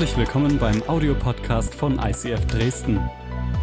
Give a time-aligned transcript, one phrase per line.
[0.00, 2.98] Herzlich willkommen beim Audiopodcast von ICF Dresden.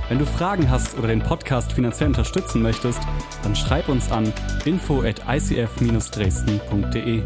[0.08, 3.02] Wenn du Fragen hast oder den Podcast finanziell unterstützen möchtest,
[3.42, 4.32] dann schreib uns an
[4.64, 7.24] info at icf-dresden.de.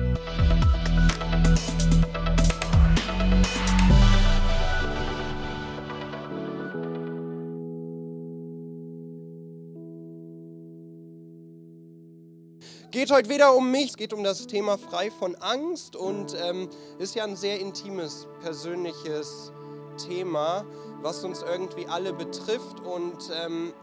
[13.02, 16.70] geht heute wieder um mich, es geht um das Thema frei von Angst und ähm,
[17.00, 19.52] ist ja ein sehr intimes, persönliches
[19.98, 20.66] Thema,
[21.02, 23.73] was uns irgendwie alle betrifft und ähm,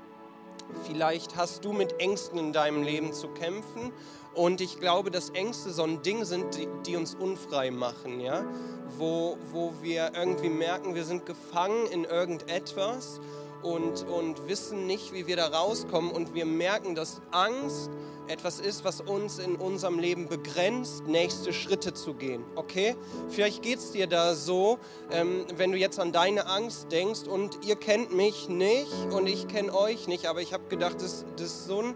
[0.87, 3.91] vielleicht hast du mit Ängsten in deinem Leben zu kämpfen
[4.35, 8.45] und ich glaube, dass Ängste so ein Ding sind, die, die uns unfrei machen, ja?
[8.99, 13.21] Wo, wo wir irgendwie merken, wir sind gefangen in irgendetwas
[13.65, 17.91] und, und wissen nicht, wie wir da rauskommen und wir merken, dass Angst
[18.29, 22.45] etwas ist, was uns in unserem Leben begrenzt, nächste Schritte zu gehen.
[22.55, 22.97] Okay?
[23.29, 24.79] Vielleicht geht es dir da so,
[25.11, 29.49] ähm, wenn du jetzt an deine Angst denkst und ihr kennt mich nicht und ich
[29.49, 31.95] kenne euch nicht, aber ich habe gedacht, das, das ist so ein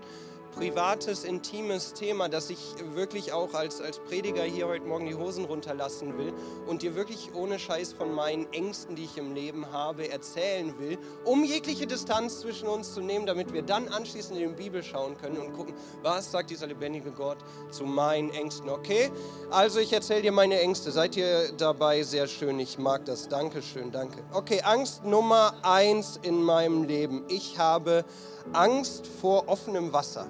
[0.53, 5.45] privates, intimes Thema, dass ich wirklich auch als, als Prediger hier heute Morgen die Hosen
[5.45, 6.33] runterlassen will
[6.67, 10.99] und dir wirklich ohne Scheiß von meinen Ängsten, die ich im Leben habe, erzählen will,
[11.25, 15.17] um jegliche Distanz zwischen uns zu nehmen, damit wir dann anschließend in die Bibel schauen
[15.17, 17.39] können und gucken, was sagt dieser lebendige Gott
[17.71, 18.69] zu meinen Ängsten.
[18.69, 19.11] Okay?
[19.51, 20.93] Also ich erzähle dir meine Ängste.
[20.93, 22.03] Seid ihr dabei?
[22.03, 22.59] Sehr schön.
[22.61, 23.29] Ich mag das.
[23.29, 24.23] Dankeschön, danke.
[24.33, 27.25] Okay, Angst Nummer eins in meinem Leben.
[27.29, 28.05] Ich habe
[28.53, 30.29] Angst vor offenem Wasser.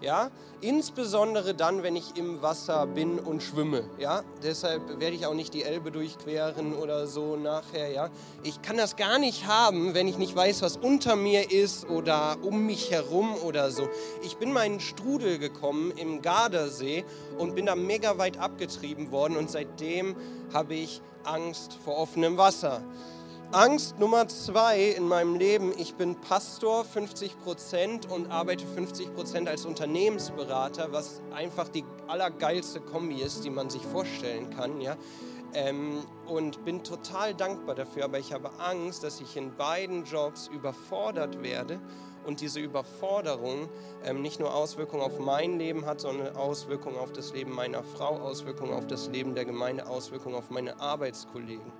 [0.00, 0.30] Ja?
[0.60, 3.84] Insbesondere dann, wenn ich im Wasser bin und schwimme.
[3.98, 4.22] Ja?
[4.42, 7.90] Deshalb werde ich auch nicht die Elbe durchqueren oder so nachher.
[7.90, 8.10] Ja?
[8.42, 12.36] Ich kann das gar nicht haben, wenn ich nicht weiß, was unter mir ist oder
[12.42, 13.88] um mich herum oder so.
[14.22, 17.04] Ich bin meinen Strudel gekommen im Gardasee
[17.38, 20.16] und bin da mega weit abgetrieben worden und seitdem
[20.52, 22.82] habe ich Angst vor offenem Wasser.
[23.52, 29.48] Angst Nummer zwei in meinem Leben, ich bin Pastor 50 Prozent und arbeite 50 Prozent
[29.48, 34.80] als Unternehmensberater, was einfach die allergeilste Kombi ist, die man sich vorstellen kann.
[34.80, 34.96] Ja?
[35.54, 40.48] Ähm, und bin total dankbar dafür, aber ich habe Angst, dass ich in beiden Jobs
[40.48, 41.80] überfordert werde
[42.26, 43.68] und diese Überforderung
[44.04, 48.18] ähm, nicht nur Auswirkungen auf mein Leben hat, sondern Auswirkungen auf das Leben meiner Frau,
[48.18, 51.72] Auswirkungen auf das Leben der Gemeinde, Auswirkungen auf meine Arbeitskollegen.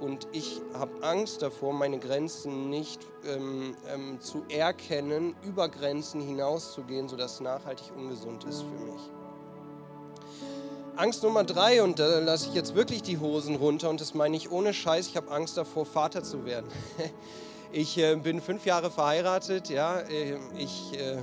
[0.00, 7.08] Und ich habe Angst davor, meine Grenzen nicht ähm, ähm, zu erkennen, über Grenzen hinauszugehen,
[7.08, 9.10] sodass nachhaltig ungesund ist für mich.
[10.96, 14.36] Angst Nummer drei, und da lasse ich jetzt wirklich die Hosen runter, und das meine
[14.36, 16.66] ich ohne Scheiß, ich habe Angst davor, Vater zu werden.
[17.72, 21.18] Ich äh, bin fünf Jahre verheiratet, ja, äh, ich äh,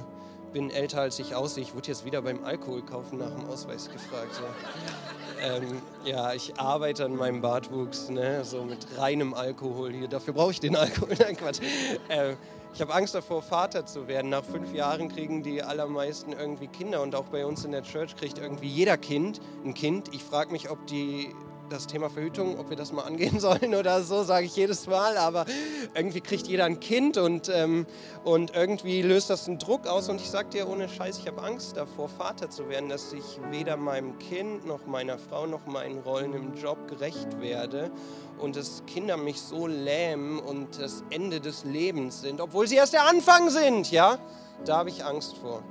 [0.52, 1.64] bin älter als ich aussehe.
[1.64, 4.40] Ich wurde jetzt wieder beim Alkohol kaufen nach dem Ausweis gefragt.
[4.40, 5.13] Ja,
[5.44, 10.08] ähm, ja ich arbeite an meinem Bartwuchs, ne, so mit reinem Alkohol hier.
[10.08, 11.16] Dafür brauche ich den Alkohol.
[11.20, 11.60] Nein, Quatsch.
[12.10, 12.38] Ähm,
[12.74, 14.32] ich habe Angst davor, Vater zu werden.
[14.32, 18.16] Nach fünf Jahren kriegen die allermeisten irgendwie Kinder und auch bei uns in der Church
[18.16, 20.12] kriegt irgendwie jeder Kind ein Kind.
[20.12, 21.36] Ich frage mich, ob die
[21.70, 25.18] das Thema Verhütung, ob wir das mal angehen sollen oder so, sage ich jedes Mal.
[25.18, 25.46] Aber
[25.96, 27.86] irgendwie kriegt jeder ein Kind und, ähm,
[28.24, 30.10] und irgendwie löst das einen Druck aus.
[30.10, 33.40] Und ich sage dir ohne Scheiß, ich habe Angst davor, Vater zu werden, dass ich
[33.52, 37.92] weder meinem Kind noch meiner Frau noch meinen Rollen im Job gerecht werde
[38.40, 42.94] und dass Kinder mich so lähmen und das Ende des Lebens sind, obwohl sie erst
[42.94, 43.92] der Anfang sind.
[43.92, 44.18] Ja,
[44.66, 45.64] da habe ich Angst vor.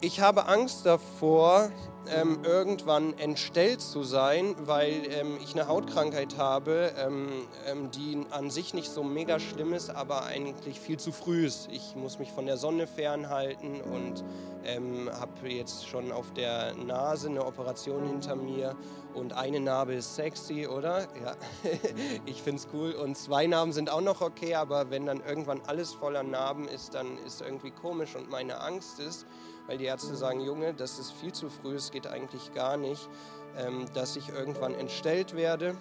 [0.00, 1.70] Ich habe Angst davor,
[2.08, 7.28] ähm, irgendwann entstellt zu sein, weil ähm, ich eine Hautkrankheit habe, ähm,
[7.66, 11.68] ähm, die an sich nicht so mega schlimm ist, aber eigentlich viel zu früh ist.
[11.70, 14.24] Ich muss mich von der Sonne fernhalten und
[14.64, 18.76] ähm, habe jetzt schon auf der Nase eine Operation hinter mir
[19.14, 21.08] und eine Narbe ist sexy, oder?
[21.22, 21.36] Ja,
[22.26, 22.92] ich finde es cool.
[22.92, 26.94] Und zwei Narben sind auch noch okay, aber wenn dann irgendwann alles voller Narben ist,
[26.94, 29.26] dann ist irgendwie komisch und meine Angst ist,
[29.66, 33.08] weil die Ärzte sagen, Junge, das ist viel zu früh, es geht eigentlich gar nicht,
[33.56, 35.76] ähm, dass ich irgendwann entstellt werde,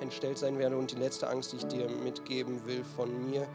[0.00, 0.76] entstellt sein werde.
[0.76, 3.46] Und die letzte Angst, die ich dir mitgeben will von mir,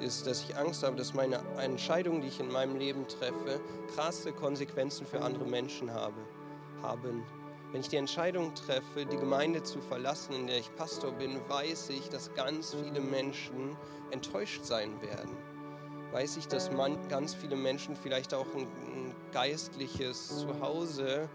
[0.00, 3.60] ist, dass ich Angst habe, dass meine Entscheidungen, die ich in meinem Leben treffe,
[3.94, 6.20] krasse Konsequenzen für andere Menschen habe,
[6.82, 7.24] haben.
[7.72, 11.90] Wenn ich die Entscheidung treffe, die Gemeinde zu verlassen, in der ich Pastor bin, weiß
[11.90, 13.76] ich, dass ganz viele Menschen
[14.10, 15.36] enttäuscht sein werden
[16.12, 21.28] weiß ich, dass man, ganz viele Menschen vielleicht auch ein, ein geistliches Zuhause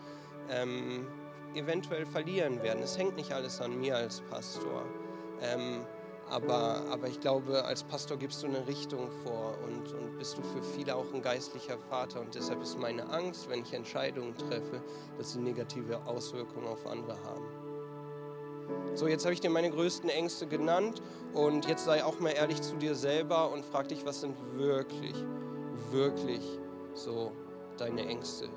[0.50, 1.08] ähm,
[1.54, 2.82] eventuell verlieren werden.
[2.82, 4.84] Es hängt nicht alles an mir als Pastor.
[5.42, 5.86] Ähm,
[6.30, 10.42] aber, aber ich glaube, als Pastor gibst du eine Richtung vor und, und bist du
[10.42, 12.22] für viele auch ein geistlicher Vater.
[12.22, 14.82] Und deshalb ist meine Angst, wenn ich Entscheidungen treffe,
[15.18, 17.46] dass sie negative Auswirkungen auf andere haben.
[18.96, 21.02] So, jetzt habe ich dir meine größten Ängste genannt
[21.34, 25.16] und jetzt sei auch mal ehrlich zu dir selber und frag dich, was sind wirklich,
[25.92, 26.60] wirklich
[26.94, 27.32] so
[27.78, 28.48] deine Ängste?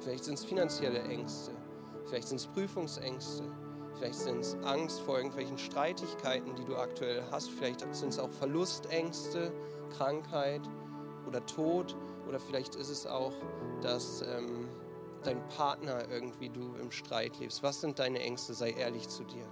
[0.00, 1.52] Vielleicht sind es finanzielle Ängste,
[2.06, 3.44] vielleicht sind es Prüfungsängste,
[4.00, 8.30] vielleicht sind es Angst vor irgendwelchen Streitigkeiten, die du aktuell hast, vielleicht sind es auch
[8.30, 9.52] Verlustängste,
[9.94, 10.62] Krankheit
[11.28, 11.94] oder Tod
[12.26, 13.34] oder vielleicht ist es auch,
[13.82, 14.68] dass ähm,
[15.22, 17.62] dein Partner irgendwie du im Streit lebst.
[17.62, 18.54] Was sind deine Ängste?
[18.54, 19.44] Sei ehrlich zu dir.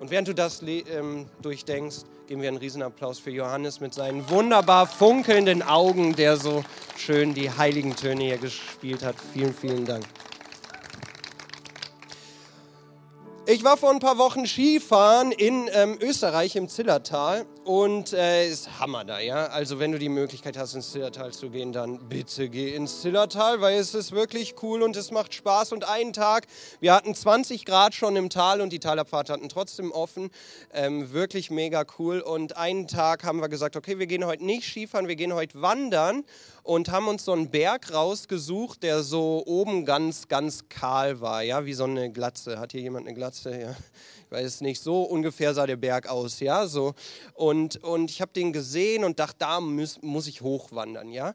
[0.00, 4.86] Und während du das ähm, durchdenkst, geben wir einen Riesenapplaus für Johannes mit seinen wunderbar
[4.86, 6.64] funkelnden Augen, der so
[6.96, 9.16] schön die heiligen Töne hier gespielt hat.
[9.34, 10.06] Vielen, vielen Dank.
[13.48, 18.80] Ich war vor ein paar Wochen Skifahren in ähm, Österreich im Zillertal und äh, ist
[18.80, 19.46] Hammer da, ja.
[19.46, 23.60] Also wenn du die Möglichkeit hast, ins Zillertal zu gehen, dann bitte geh ins Zillertal,
[23.60, 25.70] weil es ist wirklich cool und es macht Spaß.
[25.70, 26.48] Und einen Tag,
[26.80, 30.30] wir hatten 20 Grad schon im Tal und die Talabfahrt hatten trotzdem offen,
[30.74, 32.18] ähm, wirklich mega cool.
[32.22, 35.62] Und einen Tag haben wir gesagt, okay, wir gehen heute nicht Skifahren, wir gehen heute
[35.62, 36.24] wandern
[36.66, 41.64] und haben uns so einen Berg rausgesucht, der so oben ganz, ganz kahl war, ja,
[41.64, 42.58] wie so eine Glatze.
[42.58, 43.58] Hat hier jemand eine Glatze?
[43.58, 43.76] Ja.
[44.24, 46.94] Ich weiß nicht, so ungefähr sah der Berg aus, ja, so.
[47.34, 51.34] Und, und ich habe den gesehen und dachte, da muss, muss ich hochwandern, ja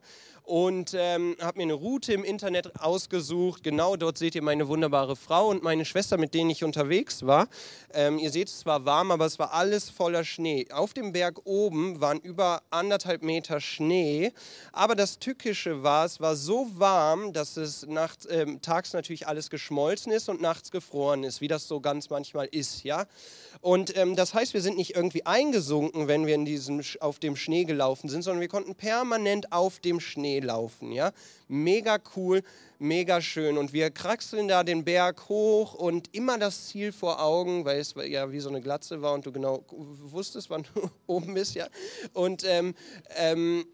[0.51, 3.63] und ähm, habe mir eine Route im Internet ausgesucht.
[3.63, 7.47] Genau dort seht ihr meine wunderbare Frau und meine Schwester, mit denen ich unterwegs war.
[7.93, 10.67] Ähm, ihr seht, es war warm, aber es war alles voller Schnee.
[10.73, 14.33] Auf dem Berg oben waren über anderthalb Meter Schnee,
[14.73, 19.49] aber das Tückische war, es war so warm, dass es nachts, ähm, tags natürlich alles
[19.49, 23.05] geschmolzen ist und nachts gefroren ist, wie das so ganz manchmal ist, ja.
[23.61, 27.37] Und ähm, das heißt, wir sind nicht irgendwie eingesunken, wenn wir in diesem, auf dem
[27.37, 30.91] Schnee gelaufen sind, sondern wir konnten permanent auf dem Schnee laufen.
[30.91, 31.11] Ja?
[31.47, 32.41] Mega cool,
[32.79, 33.57] mega schön.
[33.57, 37.95] Und wir kraxeln da den Berg hoch und immer das Ziel vor Augen, weil es
[38.07, 41.55] ja wie so eine Glatze war und du genau wusstest, wann du oben bist.
[41.55, 41.67] Ja?
[42.13, 42.75] Und ähm,
[43.15, 43.65] ähm,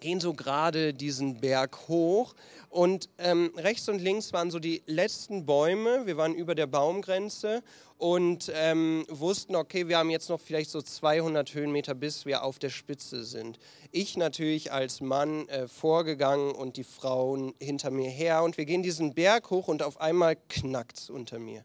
[0.00, 2.34] gehen so gerade diesen Berg hoch
[2.70, 6.06] und ähm, rechts und links waren so die letzten Bäume.
[6.06, 7.62] Wir waren über der Baumgrenze
[7.96, 12.58] und ähm, wussten, okay, wir haben jetzt noch vielleicht so 200 Höhenmeter, bis wir auf
[12.58, 13.58] der Spitze sind.
[13.90, 18.42] Ich natürlich als Mann äh, vorgegangen und die Frauen hinter mir her.
[18.42, 21.64] Und wir gehen diesen Berg hoch und auf einmal knackt es unter mir.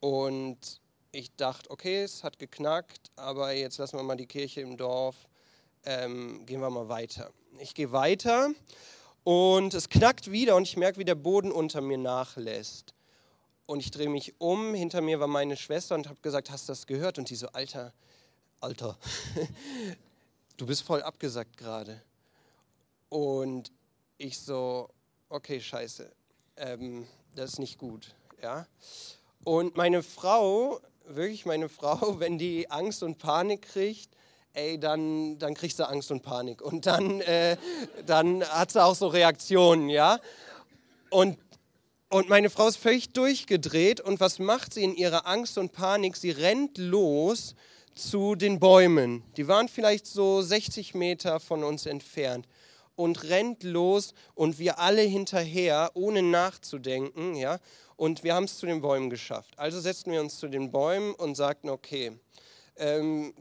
[0.00, 0.80] Und
[1.12, 5.28] ich dachte, okay, es hat geknackt, aber jetzt lassen wir mal die Kirche im Dorf,
[5.84, 7.30] ähm, gehen wir mal weiter.
[7.58, 8.50] Ich gehe weiter
[9.24, 12.94] und es knackt wieder und ich merke, wie der Boden unter mir nachlässt.
[13.66, 16.72] Und ich drehe mich um, hinter mir war meine Schwester und habe gesagt, hast du
[16.72, 17.18] das gehört?
[17.18, 17.92] Und die so, Alter,
[18.60, 18.98] Alter,
[20.56, 22.02] du bist voll abgesackt gerade.
[23.08, 23.70] Und
[24.18, 24.88] ich so,
[25.28, 26.10] okay, scheiße,
[26.56, 28.14] ähm, das ist nicht gut.
[28.42, 28.66] Ja?
[29.44, 34.10] Und meine Frau, wirklich meine Frau, wenn die Angst und Panik kriegt,
[34.54, 36.62] ey, dann, dann kriegt sie Angst und Panik.
[36.62, 37.56] Und dann, äh,
[38.06, 40.18] dann hat sie auch so Reaktionen, ja.
[41.10, 41.38] Und
[42.12, 46.14] und meine Frau ist völlig durchgedreht und was macht sie in ihrer Angst und Panik?
[46.14, 47.54] Sie rennt los
[47.94, 49.22] zu den Bäumen.
[49.38, 52.46] Die waren vielleicht so 60 Meter von uns entfernt
[52.96, 57.58] und rennt los und wir alle hinterher, ohne nachzudenken, ja.
[57.96, 59.58] Und wir haben es zu den Bäumen geschafft.
[59.58, 62.12] Also setzten wir uns zu den Bäumen und sagten, okay,
[62.76, 63.32] ähm,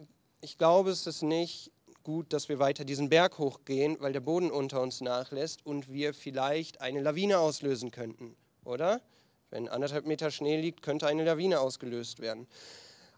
[0.42, 1.72] ich glaube, es ist nicht
[2.04, 6.14] gut, dass wir weiter diesen Berg hochgehen, weil der Boden unter uns nachlässt und wir
[6.14, 9.02] vielleicht eine Lawine auslösen könnten oder?
[9.50, 12.48] Wenn anderthalb Meter Schnee liegt, könnte eine Lawine ausgelöst werden.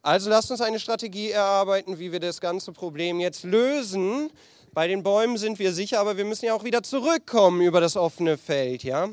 [0.02, 4.32] Also lasst uns eine Strategie erarbeiten, wie wir das ganze Problem jetzt lösen.
[4.74, 7.96] Bei den Bäumen sind wir sicher, aber wir müssen ja auch wieder zurückkommen über das
[7.96, 9.10] offene Feld, ja?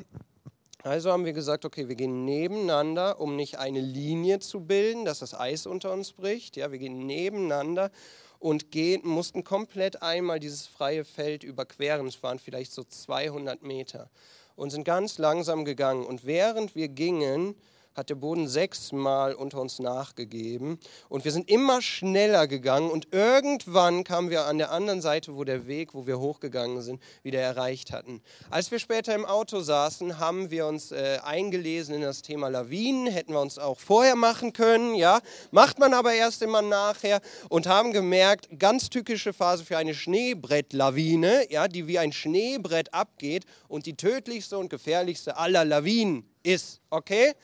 [0.83, 5.19] Also haben wir gesagt, okay, wir gehen nebeneinander, um nicht eine Linie zu bilden, dass
[5.19, 6.57] das Eis unter uns bricht.
[6.57, 7.91] Ja, wir gehen nebeneinander
[8.39, 12.07] und gehen, mussten komplett einmal dieses freie Feld überqueren.
[12.07, 14.09] Es waren vielleicht so 200 Meter
[14.57, 16.07] und sind ganz langsam gegangen.
[16.07, 17.57] Und während wir gingen,
[17.95, 20.79] hat der Boden sechsmal unter uns nachgegeben.
[21.09, 22.91] Und wir sind immer schneller gegangen.
[22.91, 27.03] Und irgendwann kamen wir an der anderen Seite, wo der Weg, wo wir hochgegangen sind,
[27.23, 28.23] wieder erreicht hatten.
[28.49, 33.07] Als wir später im Auto saßen, haben wir uns äh, eingelesen in das Thema Lawinen,
[33.07, 35.21] hätten wir uns auch vorher machen können, ja,
[35.51, 37.21] macht man aber erst immer nachher.
[37.49, 43.45] Und haben gemerkt, ganz tückische Phase für eine Schneebrettlawine, ja, die wie ein Schneebrett abgeht
[43.69, 47.35] und die tödlichste und gefährlichste aller Lawinen ist, okay?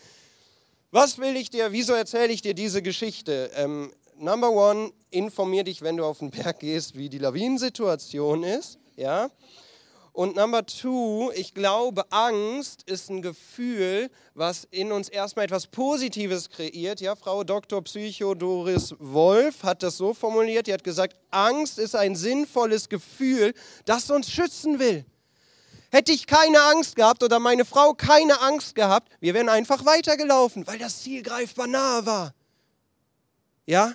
[0.90, 3.50] Was will ich dir, wieso erzähle ich dir diese Geschichte?
[3.54, 8.78] Ähm, number one, informier dich, wenn du auf den Berg gehst, wie die Lawinensituation ist.
[8.96, 9.30] Ja?
[10.16, 16.48] Und Number two, ich glaube, Angst ist ein Gefühl, was in uns erstmal etwas Positives
[16.48, 17.02] kreiert.
[17.02, 17.82] Ja, Frau Dr.
[17.82, 20.68] Psycho Doris Wolf hat das so formuliert.
[20.68, 23.52] Die hat gesagt, Angst ist ein sinnvolles Gefühl,
[23.84, 25.04] das uns schützen will.
[25.90, 30.66] Hätte ich keine Angst gehabt oder meine Frau keine Angst gehabt, wir wären einfach weitergelaufen,
[30.66, 32.34] weil das Ziel greifbar nahe war.
[33.66, 33.94] Ja?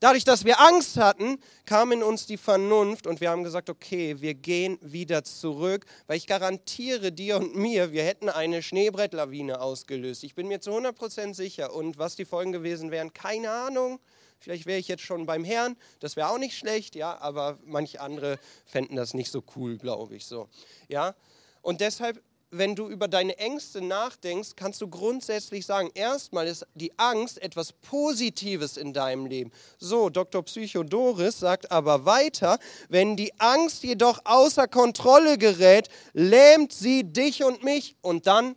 [0.00, 4.20] Dadurch, dass wir Angst hatten, kam in uns die Vernunft und wir haben gesagt, okay,
[4.20, 10.22] wir gehen wieder zurück, weil ich garantiere dir und mir, wir hätten eine Schneebrettlawine ausgelöst.
[10.22, 11.74] Ich bin mir zu 100% sicher.
[11.74, 13.98] Und was die Folgen gewesen wären, keine Ahnung.
[14.38, 18.00] Vielleicht wäre ich jetzt schon beim Herrn, das wäre auch nicht schlecht, ja, aber manche
[18.00, 20.48] andere fänden das nicht so cool, glaube ich so.
[20.88, 21.14] Ja?
[21.62, 26.98] Und deshalb wenn du über deine Ängste nachdenkst, kannst du grundsätzlich sagen, erstmal ist die
[26.98, 29.52] Angst etwas Positives in deinem Leben.
[29.78, 30.42] So, Dr.
[30.42, 37.62] Psychodoris sagt aber weiter, wenn die Angst jedoch außer Kontrolle gerät, lähmt sie dich und
[37.62, 38.56] mich und dann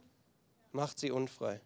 [0.71, 1.59] macht sie unfrei.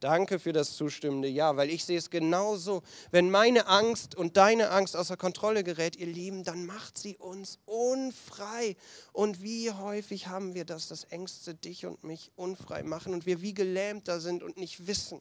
[0.00, 2.82] Danke für das zustimmende Ja, weil ich sehe es genauso.
[3.10, 7.58] Wenn meine Angst und deine Angst außer Kontrolle gerät, ihr Lieben, dann macht sie uns
[7.66, 8.76] unfrei.
[9.12, 13.42] Und wie häufig haben wir das, dass Ängste dich und mich unfrei machen und wir
[13.42, 15.20] wie gelähmt da sind und nicht wissen,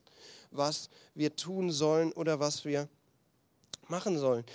[0.52, 2.88] was wir tun sollen oder was wir
[3.88, 4.46] machen sollen.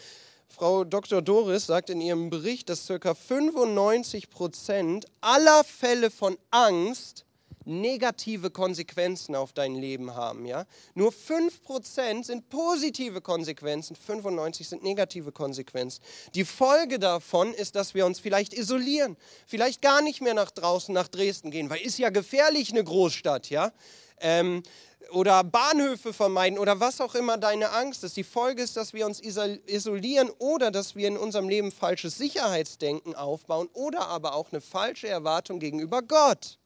[0.49, 1.21] Frau Dr.
[1.21, 3.15] Doris sagt in ihrem Bericht, dass ca.
[3.15, 7.25] 95 Prozent aller Fälle von Angst
[7.65, 10.47] negative Konsequenzen auf dein Leben haben.
[10.47, 10.67] Ja?
[10.95, 16.03] Nur 5% sind positive Konsequenzen, 95% sind negative Konsequenzen.
[16.35, 19.17] Die Folge davon ist, dass wir uns vielleicht isolieren,
[19.47, 23.51] vielleicht gar nicht mehr nach draußen, nach Dresden gehen, weil ist ja gefährlich eine Großstadt.
[23.51, 23.73] Ja?
[24.21, 24.63] Ähm,
[25.11, 28.17] oder Bahnhöfe vermeiden oder was auch immer deine Angst ist.
[28.17, 33.15] Die Folge ist, dass wir uns isolieren oder dass wir in unserem Leben falsches Sicherheitsdenken
[33.15, 36.59] aufbauen oder aber auch eine falsche Erwartung gegenüber Gott.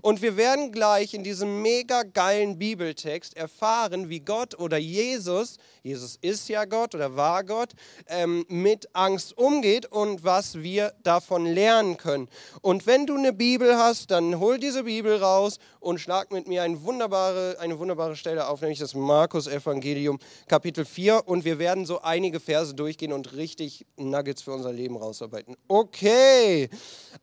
[0.00, 6.16] Und wir werden gleich in diesem mega geilen Bibeltext erfahren, wie Gott oder Jesus, Jesus
[6.22, 7.70] ist ja Gott oder war Gott,
[8.06, 12.28] ähm, mit Angst umgeht und was wir davon lernen können.
[12.60, 16.62] Und wenn du eine Bibel hast, dann hol diese Bibel raus und schlag mit mir
[16.62, 21.26] eine wunderbare, eine wunderbare Stelle auf, nämlich das Markus-Evangelium, Kapitel 4.
[21.26, 25.56] Und wir werden so einige Verse durchgehen und richtig Nuggets für unser Leben rausarbeiten.
[25.68, 26.70] Okay,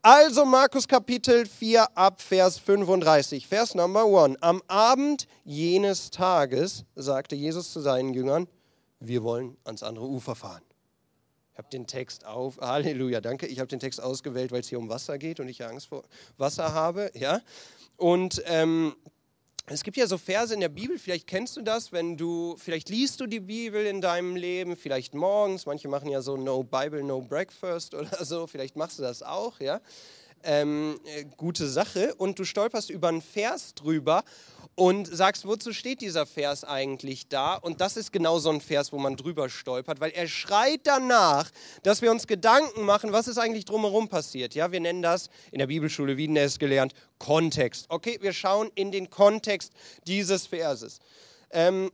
[0.02, 4.42] also Markus Kapitel 4 ab Vers 35, Vers Number 1.
[4.42, 8.46] Am Abend jenes Tages sagte Jesus zu seinen Jüngern,
[9.00, 10.62] wir wollen ans andere Ufer fahren.
[11.52, 13.46] Ich habe den Text auf, Halleluja, danke.
[13.46, 16.04] Ich habe den Text ausgewählt, weil es hier um Wasser geht und ich Angst vor
[16.36, 17.10] Wasser habe.
[17.14, 17.40] Ja?
[17.96, 18.94] Und ähm,
[19.66, 22.88] es gibt ja so Verse in der Bibel, vielleicht kennst du das, wenn du, vielleicht
[22.88, 27.02] liest du die Bibel in deinem Leben, vielleicht morgens, manche machen ja so No Bible,
[27.04, 29.80] No Breakfast oder so, vielleicht machst du das auch, ja
[30.44, 34.24] ähm, äh, gute Sache und du stolperst über einen Vers drüber
[34.74, 37.54] und sagst, wozu steht dieser Vers eigentlich da?
[37.54, 41.50] Und das ist genau so ein Vers, wo man drüber stolpert, weil er schreit danach,
[41.82, 44.54] dass wir uns Gedanken machen, was ist eigentlich drumherum passiert.
[44.54, 47.86] Ja, wir nennen das in der Bibelschule, wie es gelernt, Kontext.
[47.88, 49.72] Okay, wir schauen in den Kontext
[50.06, 51.00] dieses Verses.
[51.50, 51.90] Ähm,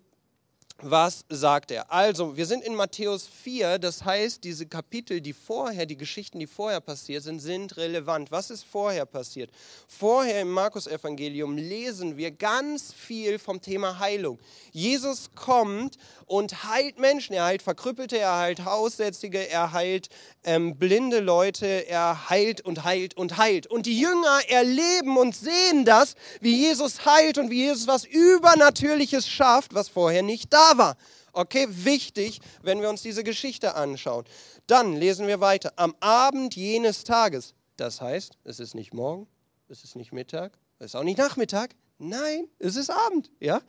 [0.83, 1.90] was sagt er?
[1.90, 6.47] Also, wir sind in Matthäus 4, das heißt, diese Kapitel, die vorher, die Geschichten, die
[6.47, 8.30] vorher passiert sind, sind relevant.
[8.30, 9.50] Was ist vorher passiert?
[9.88, 14.38] Vorher im Markus-Evangelium lesen wir ganz viel vom Thema Heilung.
[14.71, 17.33] Jesus kommt und heilt Menschen.
[17.33, 20.11] Er heilt Verkrüppelte, er heilt Aussätzige, er heilt
[20.45, 23.66] ähm, blinde Leute, er heilt und heilt und heilt.
[23.66, 29.26] Und die Jünger erleben und sehen das, wie Jesus heilt und wie Jesus was Übernatürliches
[29.26, 30.96] schafft, was vorher nicht da war.
[31.32, 34.25] Okay, wichtig, wenn wir uns diese Geschichte anschauen.
[34.66, 35.73] Dann lesen wir weiter.
[35.76, 39.28] Am Abend jenes Tages, das heißt, es ist nicht morgen,
[39.68, 43.61] es ist nicht Mittag, es ist auch nicht Nachmittag, nein, es ist Abend, ja?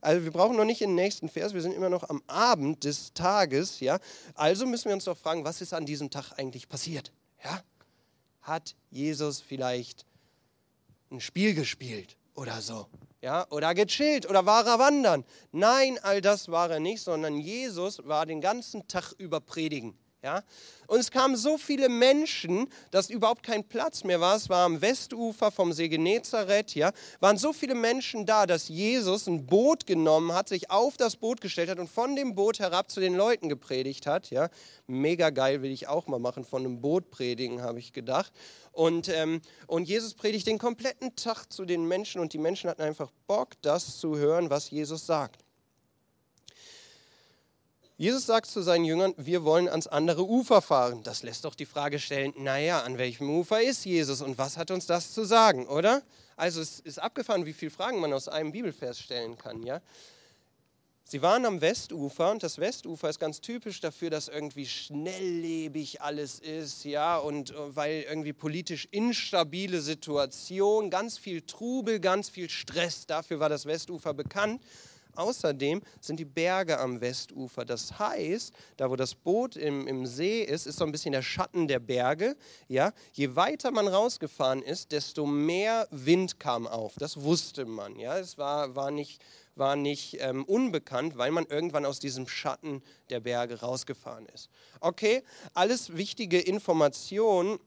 [0.00, 3.14] Also wir brauchen noch nicht den nächsten Vers, wir sind immer noch am Abend des
[3.14, 3.98] Tages, ja.
[4.34, 7.10] Also müssen wir uns doch fragen, was ist an diesem Tag eigentlich passiert,
[7.42, 7.62] ja?
[8.42, 10.04] Hat Jesus vielleicht
[11.10, 12.86] ein Spiel gespielt oder so,
[13.24, 13.46] ja?
[13.50, 15.24] Oder gechillt oder war er wandern?
[15.50, 19.98] Nein, all das war er nicht, sondern Jesus war den ganzen Tag über predigen.
[20.24, 20.42] Ja?
[20.86, 24.36] Und es kamen so viele Menschen, dass überhaupt kein Platz mehr war.
[24.36, 26.74] Es war am Westufer vom See Genezareth.
[26.74, 26.92] Ja?
[27.20, 31.42] waren so viele Menschen da, dass Jesus ein Boot genommen hat, sich auf das Boot
[31.42, 34.30] gestellt hat und von dem Boot herab zu den Leuten gepredigt hat.
[34.30, 34.48] Ja?
[34.86, 38.32] Mega geil will ich auch mal machen, von einem Boot predigen, habe ich gedacht.
[38.72, 42.82] Und, ähm, und Jesus predigt den kompletten Tag zu den Menschen und die Menschen hatten
[42.82, 45.43] einfach Bock, das zu hören, was Jesus sagt.
[47.96, 51.04] Jesus sagt zu seinen Jüngern, wir wollen ans andere Ufer fahren.
[51.04, 54.72] Das lässt doch die Frage stellen, naja, an welchem Ufer ist Jesus und was hat
[54.72, 56.02] uns das zu sagen, oder?
[56.36, 59.80] Also es ist abgefahren, wie viele Fragen man aus einem Bibelvers stellen kann, ja?
[61.06, 66.40] Sie waren am Westufer und das Westufer ist ganz typisch dafür, dass irgendwie schnelllebig alles
[66.40, 73.06] ist, ja, und äh, weil irgendwie politisch instabile Situation, ganz viel Trubel, ganz viel Stress,
[73.06, 74.62] dafür war das Westufer bekannt.
[75.16, 77.64] Außerdem sind die Berge am Westufer.
[77.64, 81.22] Das heißt, da wo das Boot im, im See ist, ist so ein bisschen der
[81.22, 82.36] Schatten der Berge.
[82.68, 82.92] Ja?
[83.12, 86.94] Je weiter man rausgefahren ist, desto mehr Wind kam auf.
[86.98, 87.98] Das wusste man.
[87.98, 88.18] Ja?
[88.18, 89.22] Es war, war nicht,
[89.54, 94.48] war nicht ähm, unbekannt, weil man irgendwann aus diesem Schatten der Berge rausgefahren ist.
[94.80, 95.22] Okay,
[95.54, 97.58] alles wichtige Informationen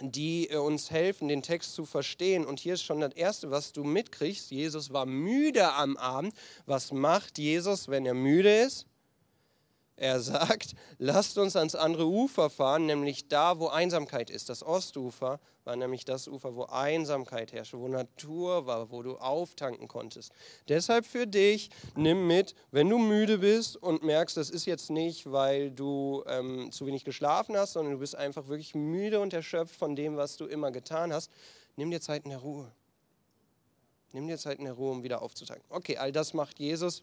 [0.00, 2.44] die äh, uns helfen, den Text zu verstehen.
[2.44, 4.50] Und hier ist schon das Erste, was du mitkriegst.
[4.50, 6.34] Jesus war müde am Abend.
[6.66, 8.86] Was macht Jesus, wenn er müde ist?
[10.00, 14.48] Er sagt, lasst uns ans andere Ufer fahren, nämlich da, wo Einsamkeit ist.
[14.48, 19.88] Das Ostufer war nämlich das Ufer, wo Einsamkeit herrschte, wo Natur war, wo du auftanken
[19.88, 20.32] konntest.
[20.68, 25.30] Deshalb für dich, nimm mit, wenn du müde bist und merkst, das ist jetzt nicht,
[25.30, 29.76] weil du ähm, zu wenig geschlafen hast, sondern du bist einfach wirklich müde und erschöpft
[29.76, 31.30] von dem, was du immer getan hast,
[31.76, 32.72] nimm dir Zeit in der Ruhe.
[34.14, 35.66] Nimm dir Zeit in der Ruhe, um wieder aufzutanken.
[35.68, 37.02] Okay, all das macht Jesus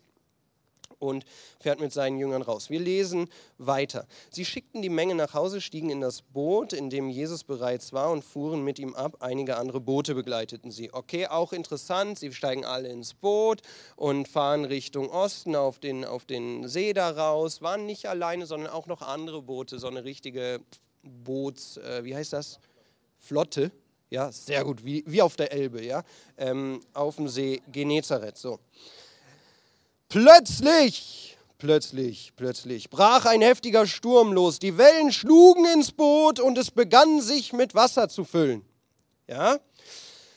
[0.99, 1.25] und
[1.59, 2.69] fährt mit seinen Jüngern raus.
[2.69, 4.07] Wir lesen weiter.
[4.31, 8.11] Sie schickten die Menge nach Hause, stiegen in das Boot, in dem Jesus bereits war
[8.11, 9.17] und fuhren mit ihm ab.
[9.19, 10.93] Einige andere Boote begleiteten sie.
[10.93, 12.19] Okay, auch interessant.
[12.19, 13.61] Sie steigen alle ins Boot
[13.95, 17.61] und fahren Richtung Osten auf den, auf den See da raus.
[17.61, 20.61] Waren nicht alleine, sondern auch noch andere Boote, so eine richtige
[21.03, 22.59] Boots, äh, wie heißt das?
[23.17, 23.71] Flotte.
[24.09, 26.01] Ja, sehr gut, wie, wie auf der Elbe, ja,
[26.37, 28.37] ähm, auf dem See Genezareth.
[28.37, 28.57] So.
[30.09, 34.57] Plötzlich, plötzlich, plötzlich brach ein heftiger Sturm los.
[34.57, 38.65] Die Wellen schlugen ins Boot und es begann sich mit Wasser zu füllen.
[39.27, 39.59] Ja?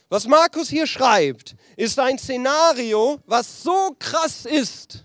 [0.09, 5.05] Was Markus hier schreibt, ist ein Szenario, was so krass ist,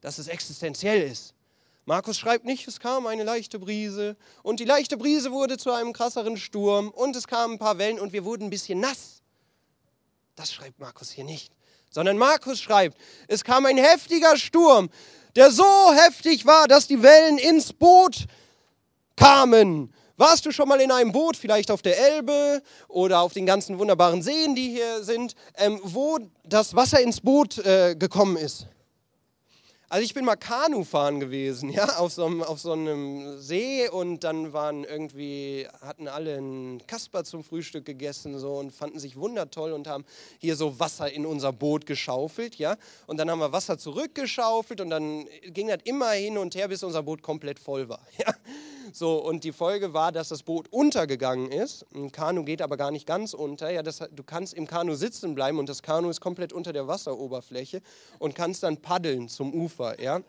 [0.00, 1.34] dass es existenziell ist.
[1.84, 5.92] Markus schreibt nicht, es kam eine leichte Brise und die leichte Brise wurde zu einem
[5.92, 9.20] krasseren Sturm und es kamen ein paar Wellen und wir wurden ein bisschen nass.
[10.34, 11.52] Das schreibt Markus hier nicht
[11.90, 12.96] sondern Markus schreibt,
[13.28, 14.88] es kam ein heftiger Sturm,
[15.36, 18.26] der so heftig war, dass die Wellen ins Boot
[19.16, 19.92] kamen.
[20.16, 23.78] Warst du schon mal in einem Boot, vielleicht auf der Elbe oder auf den ganzen
[23.78, 28.66] wunderbaren Seen, die hier sind, ähm, wo das Wasser ins Boot äh, gekommen ist?
[29.92, 33.88] Also ich bin mal Kanu fahren gewesen, ja, auf so, einem, auf so einem See
[33.88, 39.16] und dann waren irgendwie, hatten alle einen Kasper zum Frühstück gegessen so und fanden sich
[39.16, 40.04] wundertoll und haben
[40.38, 42.76] hier so Wasser in unser Boot geschaufelt, ja.
[43.08, 46.84] Und dann haben wir Wasser zurückgeschaufelt und dann ging das immer hin und her, bis
[46.84, 48.32] unser Boot komplett voll war, ja.
[48.92, 51.86] So, und die Folge war, dass das Boot untergegangen ist.
[51.94, 53.70] Ein Kanu geht aber gar nicht ganz unter.
[53.70, 56.88] Ja, das, du kannst im Kanu sitzen bleiben und das Kanu ist komplett unter der
[56.88, 57.82] Wasseroberfläche
[58.18, 60.00] und kannst dann paddeln zum Ufer.
[60.00, 60.20] Ja.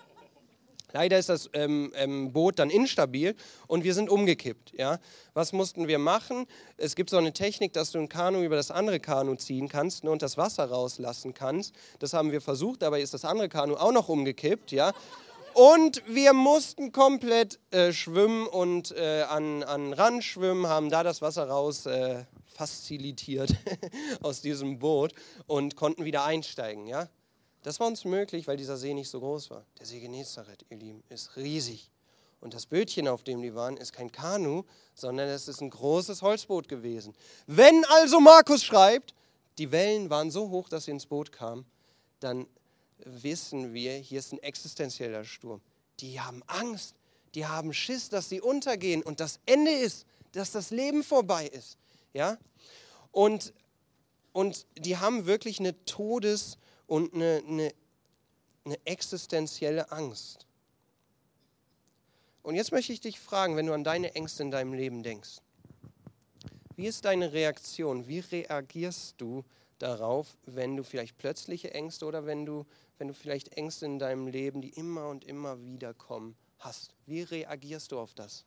[0.94, 3.36] Leider ist das ähm, ähm, Boot dann instabil
[3.68, 4.74] und wir sind umgekippt.
[4.78, 5.00] Ja?
[5.34, 6.46] Was mussten wir machen?
[6.78, 10.04] Es gibt so eine Technik, dass du ein Kanu über das andere Kanu ziehen kannst
[10.04, 11.74] ne, und das Wasser rauslassen kannst.
[12.00, 14.72] Das haben wir versucht, dabei ist das andere Kanu auch noch umgekippt.
[14.72, 14.92] Ja?
[15.54, 21.22] Und wir mussten komplett äh, schwimmen und äh, an, an Rand schwimmen, haben da das
[21.22, 23.54] Wasser raus äh, facilitiert
[24.22, 25.14] aus diesem Boot
[25.48, 26.88] und konnten wieder einsteigen.
[26.88, 27.10] Ja?
[27.64, 29.66] Das war uns möglich, weil dieser See nicht so groß war.
[29.80, 31.92] Der See Genezareth, ihr Lieben, ist riesig.
[32.40, 34.64] Und das Bötchen, auf dem die waren, ist kein Kanu,
[34.96, 37.14] sondern es ist ein großes Holzboot gewesen.
[37.46, 39.14] Wenn also Markus schreibt,
[39.58, 41.66] die Wellen waren so hoch, dass sie ins Boot kamen,
[42.20, 42.48] dann
[43.06, 45.62] wissen wir, hier ist ein existenzieller Sturm.
[46.00, 46.96] Die haben Angst,
[47.36, 51.78] die haben Schiss, dass sie untergehen und das Ende ist, dass das Leben vorbei ist.
[52.14, 52.38] Ja?
[53.12, 53.54] Und,
[54.34, 57.74] und die haben wirklich eine Todes- und eine, eine,
[58.66, 60.46] eine existenzielle Angst.
[62.44, 65.42] Und jetzt möchte ich dich fragen, wenn du an deine Ängste in deinem Leben denkst,
[66.76, 68.08] wie ist deine Reaktion?
[68.08, 69.44] Wie reagierst du
[69.78, 72.66] darauf, wenn du vielleicht plötzliche Ängste oder wenn du,
[73.02, 76.94] wenn du vielleicht Ängste in deinem Leben, die immer und immer wieder kommen, hast.
[77.08, 78.46] Wie reagierst du auf das?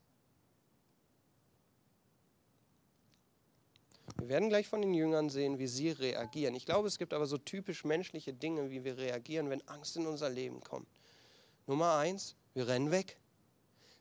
[4.16, 6.54] Wir werden gleich von den Jüngern sehen, wie sie reagieren.
[6.54, 10.06] Ich glaube, es gibt aber so typisch menschliche Dinge, wie wir reagieren, wenn Angst in
[10.06, 10.86] unser Leben kommt.
[11.66, 13.18] Nummer eins, wir rennen weg.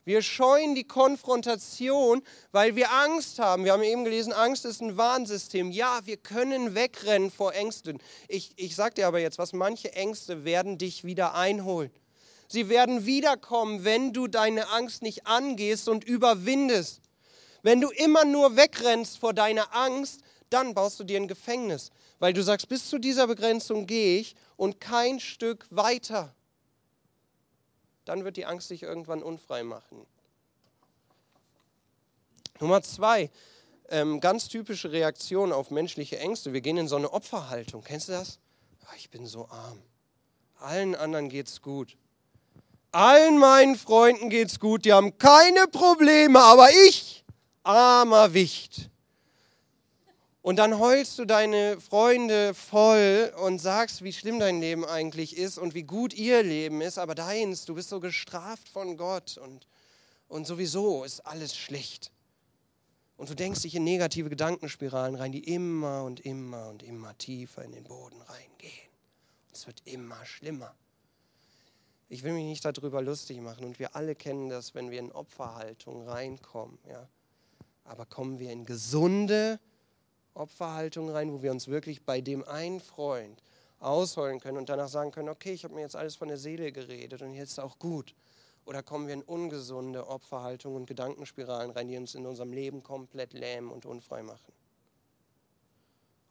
[0.05, 3.63] Wir scheuen die Konfrontation, weil wir Angst haben.
[3.63, 5.71] Wir haben eben gelesen, Angst ist ein Warnsystem.
[5.71, 7.99] Ja, wir können wegrennen vor Ängsten.
[8.27, 11.91] Ich, ich sage dir aber jetzt was, manche Ängste werden dich wieder einholen.
[12.49, 17.01] Sie werden wiederkommen, wenn du deine Angst nicht angehst und überwindest.
[17.61, 22.33] Wenn du immer nur wegrennst vor deiner Angst, dann baust du dir ein Gefängnis, weil
[22.33, 26.35] du sagst, bis zu dieser Begrenzung gehe ich und kein Stück weiter.
[28.05, 30.05] Dann wird die Angst dich irgendwann unfrei machen.
[32.59, 33.29] Nummer zwei,
[33.89, 36.53] ähm, ganz typische Reaktion auf menschliche Ängste.
[36.53, 37.83] Wir gehen in so eine Opferhaltung.
[37.83, 38.39] Kennst du das?
[38.87, 39.81] Ach, ich bin so arm.
[40.59, 41.97] Allen anderen geht's gut.
[42.91, 44.85] Allen meinen Freunden geht's gut.
[44.85, 47.25] Die haben keine Probleme, aber ich,
[47.63, 48.89] armer Wicht.
[50.43, 55.57] Und dann heulst du deine Freunde voll und sagst, wie schlimm dein Leben eigentlich ist
[55.57, 59.69] und wie gut ihr Leben ist, aber deins, du bist so gestraft von Gott und,
[60.27, 62.11] und sowieso ist alles schlecht.
[63.15, 67.63] Und du denkst dich in negative Gedankenspiralen rein, die immer und immer und immer tiefer
[67.63, 68.89] in den Boden reingehen.
[69.47, 70.75] Und es wird immer schlimmer.
[72.09, 75.13] Ich will mich nicht darüber lustig machen und wir alle kennen das, wenn wir in
[75.13, 76.79] Opferhaltung reinkommen.
[76.89, 77.07] Ja.
[77.85, 79.61] Aber kommen wir in gesunde
[80.33, 83.41] Opferhaltung rein, wo wir uns wirklich bei dem einen Freund
[83.79, 86.71] ausheulen können und danach sagen können, okay, ich habe mir jetzt alles von der Seele
[86.71, 88.15] geredet und jetzt auch gut.
[88.65, 93.33] Oder kommen wir in ungesunde Opferhaltung und Gedankenspiralen rein, die uns in unserem Leben komplett
[93.33, 94.53] lähmen und unfrei machen?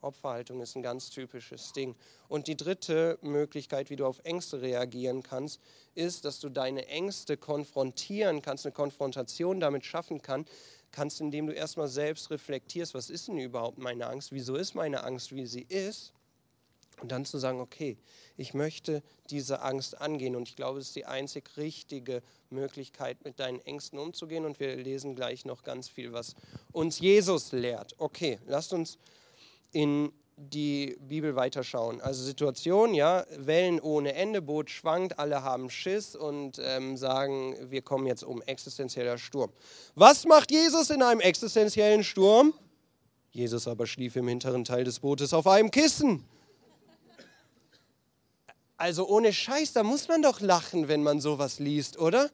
[0.01, 1.95] Opferhaltung ist ein ganz typisches Ding.
[2.27, 5.61] Und die dritte Möglichkeit, wie du auf Ängste reagieren kannst,
[5.95, 10.45] ist, dass du deine Ängste konfrontieren kannst, eine Konfrontation damit schaffen kann,
[10.93, 15.03] kannst, indem du erstmal selbst reflektierst, was ist denn überhaupt meine Angst, wieso ist meine
[15.03, 16.13] Angst, wie sie ist,
[17.01, 17.97] und dann zu sagen, okay,
[18.37, 20.35] ich möchte diese Angst angehen.
[20.35, 24.45] Und ich glaube, es ist die einzig richtige Möglichkeit, mit deinen Ängsten umzugehen.
[24.45, 26.35] Und wir lesen gleich noch ganz viel, was
[26.71, 27.95] uns Jesus lehrt.
[27.97, 28.97] Okay, lasst uns
[29.71, 32.01] in die Bibel weiterschauen.
[32.01, 37.81] Also Situation, ja, Wellen ohne Ende, Boot schwankt, alle haben Schiss und ähm, sagen, wir
[37.81, 39.51] kommen jetzt um existenzieller Sturm.
[39.95, 42.53] Was macht Jesus in einem existenziellen Sturm?
[43.31, 46.23] Jesus aber schlief im hinteren Teil des Bootes auf einem Kissen.
[48.77, 52.29] Also ohne Scheiß, da muss man doch lachen, wenn man sowas liest, oder?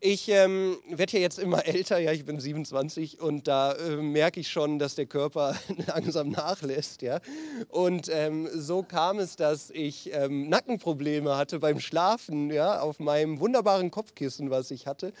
[0.00, 4.38] Ich ähm, werde ja jetzt immer älter, ja, ich bin 27 und da äh, merke
[4.38, 5.56] ich schon, dass der Körper
[5.86, 7.20] langsam nachlässt, ja.
[7.68, 13.40] Und ähm, so kam es, dass ich ähm, Nackenprobleme hatte beim Schlafen, ja, auf meinem
[13.40, 15.12] wunderbaren Kopfkissen, was ich hatte.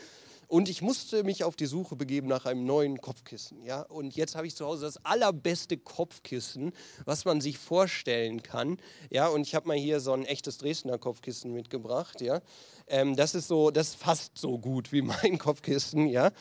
[0.48, 3.62] Und ich musste mich auf die Suche begeben nach einem neuen Kopfkissen.
[3.64, 3.82] Ja?
[3.82, 6.72] Und jetzt habe ich zu Hause das allerbeste Kopfkissen,
[7.04, 8.78] was man sich vorstellen kann.
[9.10, 9.28] Ja?
[9.28, 12.22] Und ich habe mal hier so ein echtes Dresdner Kopfkissen mitgebracht.
[12.22, 12.40] Ja?
[12.86, 16.08] Ähm, das ist so, das ist fast so gut wie mein Kopfkissen.
[16.08, 16.32] Ja?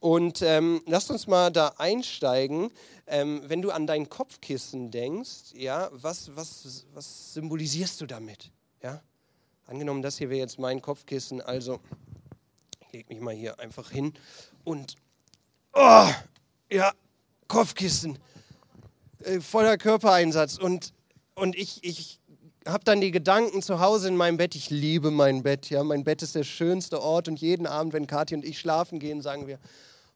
[0.00, 2.70] Und ähm, lasst uns mal da einsteigen.
[3.06, 8.52] Ähm, wenn du an dein Kopfkissen denkst, ja, was, was, was symbolisierst du damit?
[8.82, 9.02] Ja?
[9.66, 11.80] Angenommen, das hier wäre jetzt mein Kopfkissen, also
[12.94, 14.14] lege mich mal hier einfach hin
[14.62, 14.94] und,
[15.72, 16.08] oh,
[16.70, 16.92] ja,
[17.48, 18.18] Kopfkissen,
[19.24, 20.58] äh, voller Körpereinsatz.
[20.58, 20.92] Und,
[21.34, 22.20] und ich, ich
[22.66, 24.54] habe dann die Gedanken zu Hause in meinem Bett.
[24.54, 25.70] Ich liebe mein Bett.
[25.70, 27.26] Ja, mein Bett ist der schönste Ort.
[27.26, 29.58] Und jeden Abend, wenn Kathi und ich schlafen gehen, sagen wir,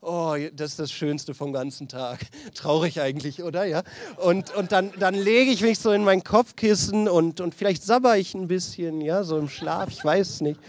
[0.00, 2.20] oh, das ist das Schönste vom ganzen Tag.
[2.54, 3.64] Traurig eigentlich, oder?
[3.64, 3.82] Ja.
[4.16, 8.16] Und, und dann, dann lege ich mich so in mein Kopfkissen und, und vielleicht sabber
[8.16, 10.60] ich ein bisschen, ja, so im Schlaf, ich weiß es nicht.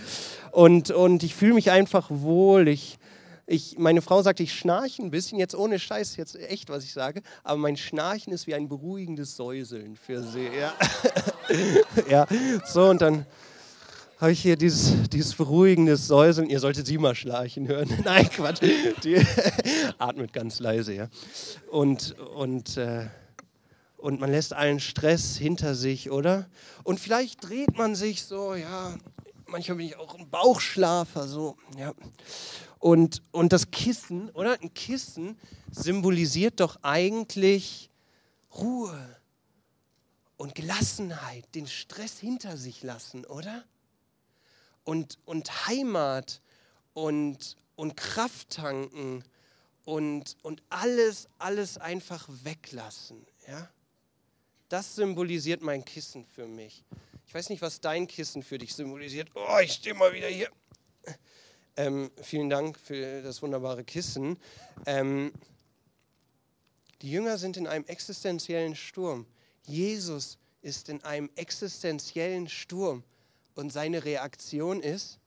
[0.52, 2.68] Und, und ich fühle mich einfach wohl.
[2.68, 2.98] Ich,
[3.46, 6.94] ich, meine Frau sagt, ich schnarche ein bisschen, jetzt ohne Scheiß, jetzt echt, was ich
[6.94, 10.50] sage, aber mein Schnarchen ist wie ein beruhigendes Säuseln für sie.
[10.60, 10.74] Ja,
[12.10, 12.28] ja.
[12.66, 13.26] so und dann
[14.20, 16.50] habe ich hier dieses, dieses beruhigende Säuseln.
[16.50, 17.90] Ihr solltet sie mal schnarchen hören.
[18.04, 18.62] Nein, Quatsch.
[19.04, 19.16] Die
[19.98, 21.08] atmet ganz leise, ja.
[21.72, 23.08] Und, und, äh,
[23.98, 26.48] und man lässt allen Stress hinter sich, oder?
[26.84, 28.98] Und vielleicht dreht man sich so, ja,
[29.50, 31.94] manchmal bin ich auch ein Bauchschlafer, so, ja.
[32.80, 34.60] Und, und das Kissen, oder?
[34.62, 35.38] Ein Kissen
[35.72, 37.90] symbolisiert doch eigentlich
[38.56, 39.18] Ruhe
[40.38, 43.66] und Gelassenheit, den Stress hinter sich lassen, oder?
[44.86, 46.42] Und, und Heimat
[46.94, 49.24] und, und Kraft tanken
[49.84, 53.70] und, und alles, alles einfach weglassen, ja?
[54.70, 56.86] Das symbolisiert mein Kissen für mich.
[57.30, 59.30] Ich weiß nicht, was dein Kissen für dich symbolisiert.
[59.36, 60.50] Oh, ich stehe mal wieder hier.
[61.78, 64.40] Ähm, vielen Dank für das wunderbare Kissen.
[64.88, 65.32] Ähm,
[67.04, 69.28] die Jünger sind in einem existenziellen Sturm.
[69.68, 73.04] Jesus ist in einem existenziellen Sturm.
[73.54, 75.20] Und seine Reaktion ist,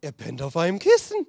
[0.00, 1.26] er pennt auf einem Kissen.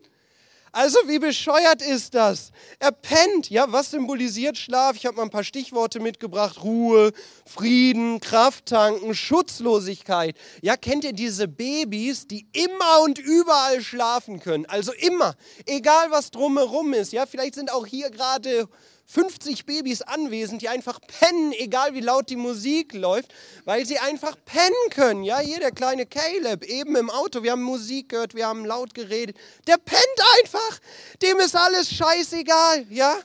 [0.75, 2.51] Also wie bescheuert ist das?
[2.79, 3.49] Er pennt.
[3.49, 4.97] Ja, was symbolisiert Schlaf?
[4.97, 6.61] Ich habe mal ein paar Stichworte mitgebracht.
[6.63, 7.13] Ruhe,
[7.45, 10.35] Frieden, Kraft tanken, Schutzlosigkeit.
[10.61, 14.65] Ja, kennt ihr diese Babys, die immer und überall schlafen können?
[14.65, 15.35] Also immer,
[15.65, 17.13] egal was drumherum ist.
[17.13, 18.67] Ja, vielleicht sind auch hier gerade
[19.07, 24.35] 50 Babys anwesend, die einfach pennen, egal wie laut die Musik läuft, weil sie einfach
[24.45, 25.23] pennen können.
[25.23, 28.93] Ja, hier der kleine Caleb, eben im Auto, wir haben Musik gehört, wir haben laut
[28.95, 29.37] geredet.
[29.67, 30.01] Der pennt
[30.39, 30.79] einfach.
[31.21, 33.15] Dem ist alles scheißegal, ja?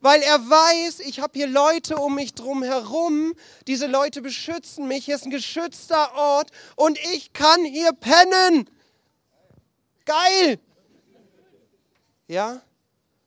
[0.00, 3.34] Weil er weiß, ich habe hier Leute um mich drum herum.
[3.66, 5.06] Diese Leute beschützen mich.
[5.06, 8.70] Hier ist ein geschützter Ort und ich kann hier pennen.
[10.04, 10.60] Geil.
[12.28, 12.62] Ja?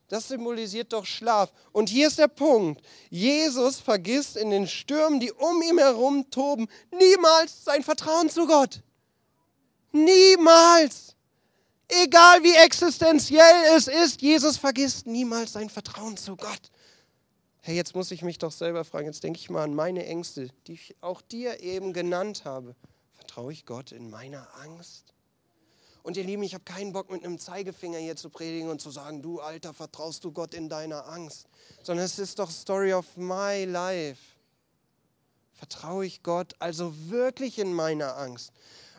[0.09, 1.51] Das symbolisiert doch Schlaf.
[1.71, 2.81] Und hier ist der Punkt.
[3.09, 8.81] Jesus vergisst in den Stürmen, die um ihn herum toben, niemals sein Vertrauen zu Gott.
[9.91, 11.15] Niemals.
[11.87, 16.71] Egal wie existenziell es ist, Jesus vergisst niemals sein Vertrauen zu Gott.
[17.61, 20.49] Hey, jetzt muss ich mich doch selber fragen, jetzt denke ich mal an meine Ängste,
[20.65, 22.75] die ich auch dir eben genannt habe.
[23.13, 25.13] Vertraue ich Gott in meiner Angst?
[26.01, 28.89] Und ihr Lieben, ich habe keinen Bock mit einem Zeigefinger hier zu predigen und zu
[28.89, 31.47] sagen, du Alter, vertraust du Gott in deiner Angst.
[31.83, 34.21] Sondern es ist doch Story of my life.
[35.53, 38.53] Vertraue ich Gott also wirklich in meiner Angst?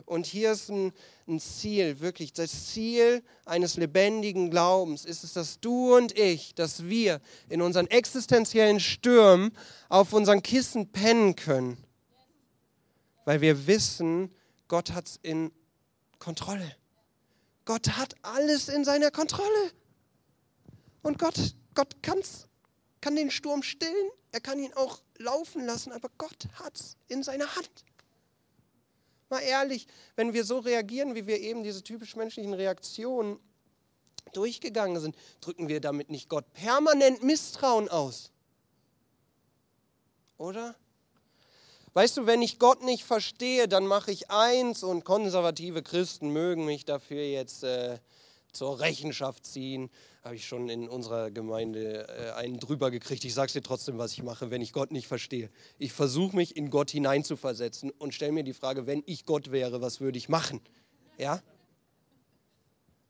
[0.05, 0.93] Und hier ist ein,
[1.29, 2.33] ein, Ziel, wirklich.
[2.33, 7.87] Das Ziel eines lebendigen Glaubens ist es, dass du und ich, dass wir in unseren
[7.87, 9.57] existenziellen Stürmen
[9.89, 11.79] auf unseren Kissen pennen können.
[13.25, 14.35] Weil wir wissen,
[14.67, 15.53] Gott hat es in
[16.19, 16.80] Kontrolle.
[17.65, 19.73] Gott hat alles in seiner Kontrolle.
[21.03, 22.47] Und Gott, Gott kann's,
[23.01, 27.23] kann den Sturm stillen, er kann ihn auch laufen lassen, aber Gott hat es in
[27.23, 27.85] seiner Hand.
[29.29, 33.39] Mal ehrlich, wenn wir so reagieren, wie wir eben diese typisch menschlichen Reaktionen
[34.33, 38.33] durchgegangen sind, drücken wir damit nicht Gott permanent Misstrauen aus.
[40.37, 40.75] Oder?
[41.93, 46.65] Weißt du, wenn ich Gott nicht verstehe, dann mache ich eins und konservative Christen mögen
[46.65, 47.99] mich dafür jetzt äh,
[48.53, 49.91] zur Rechenschaft ziehen.
[50.23, 53.25] Habe ich schon in unserer Gemeinde äh, einen drüber gekriegt.
[53.25, 55.51] Ich sage es dir trotzdem, was ich mache, wenn ich Gott nicht verstehe.
[55.79, 59.81] Ich versuche mich in Gott hineinzuversetzen und stelle mir die Frage, wenn ich Gott wäre,
[59.81, 60.61] was würde ich machen?
[61.19, 61.43] Ja?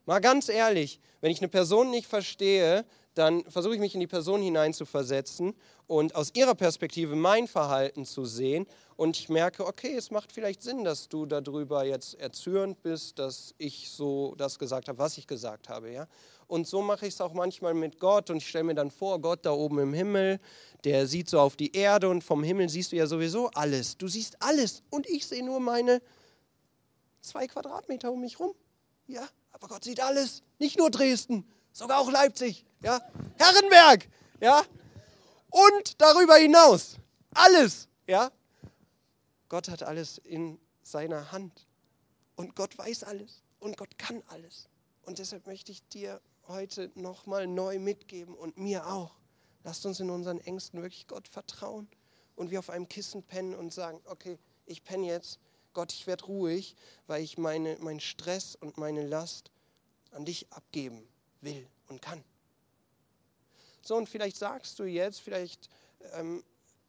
[0.07, 4.07] Mal ganz ehrlich, wenn ich eine Person nicht verstehe, dann versuche ich mich in die
[4.07, 5.55] Person hineinzuversetzen
[5.87, 8.67] und aus ihrer Perspektive mein Verhalten zu sehen.
[8.97, 13.55] Und ich merke, okay, es macht vielleicht Sinn, dass du darüber jetzt erzürnt bist, dass
[13.59, 15.91] ich so das gesagt habe, was ich gesagt habe.
[15.91, 16.07] Ja?
[16.47, 19.21] Und so mache ich es auch manchmal mit Gott und ich stelle mir dann vor,
[19.21, 20.39] Gott da oben im Himmel,
[20.85, 23.97] der sieht so auf die Erde und vom Himmel siehst du ja sowieso alles.
[23.97, 26.03] Du siehst alles und ich sehe nur meine
[27.21, 28.55] zwei Quadratmeter um mich rum.
[29.07, 33.01] Ja, aber Gott sieht alles, nicht nur Dresden, sogar auch Leipzig, ja,
[33.37, 34.09] Herrenberg,
[34.41, 34.63] ja,
[35.51, 36.97] und darüber hinaus.
[37.35, 38.31] Alles, ja.
[39.49, 41.67] Gott hat alles in seiner Hand
[42.37, 44.69] und Gott weiß alles und Gott kann alles.
[45.03, 49.17] Und deshalb möchte ich dir heute nochmal neu mitgeben und mir auch.
[49.65, 51.89] Lasst uns in unseren Ängsten wirklich Gott vertrauen
[52.35, 55.39] und wir auf einem Kissen pennen und sagen, okay, ich penne jetzt,
[55.73, 59.51] Gott, ich werde ruhig, weil ich meine, meinen Stress und meine Last
[60.13, 61.07] an dich abgeben
[61.41, 62.25] will und kann.
[63.83, 65.69] So, und vielleicht sagst du jetzt, vielleicht,
[66.15, 66.43] ähm,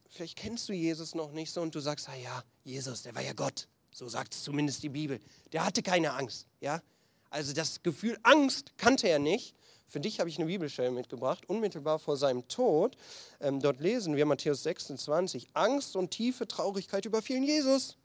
[0.09, 3.21] vielleicht kennst du Jesus noch nicht so und du sagst, ah ja, Jesus, der war
[3.21, 3.67] ja Gott.
[3.93, 5.19] So sagt es zumindest die Bibel.
[5.51, 6.47] Der hatte keine Angst.
[6.59, 6.81] Ja?
[7.29, 9.55] Also das Gefühl Angst kannte er nicht.
[9.87, 12.95] Für dich habe ich eine Bibelstelle mitgebracht, unmittelbar vor seinem Tod.
[13.41, 15.49] Ähm, dort lesen wir Matthäus 26.
[15.53, 17.97] Angst und tiefe Traurigkeit überfielen Jesus.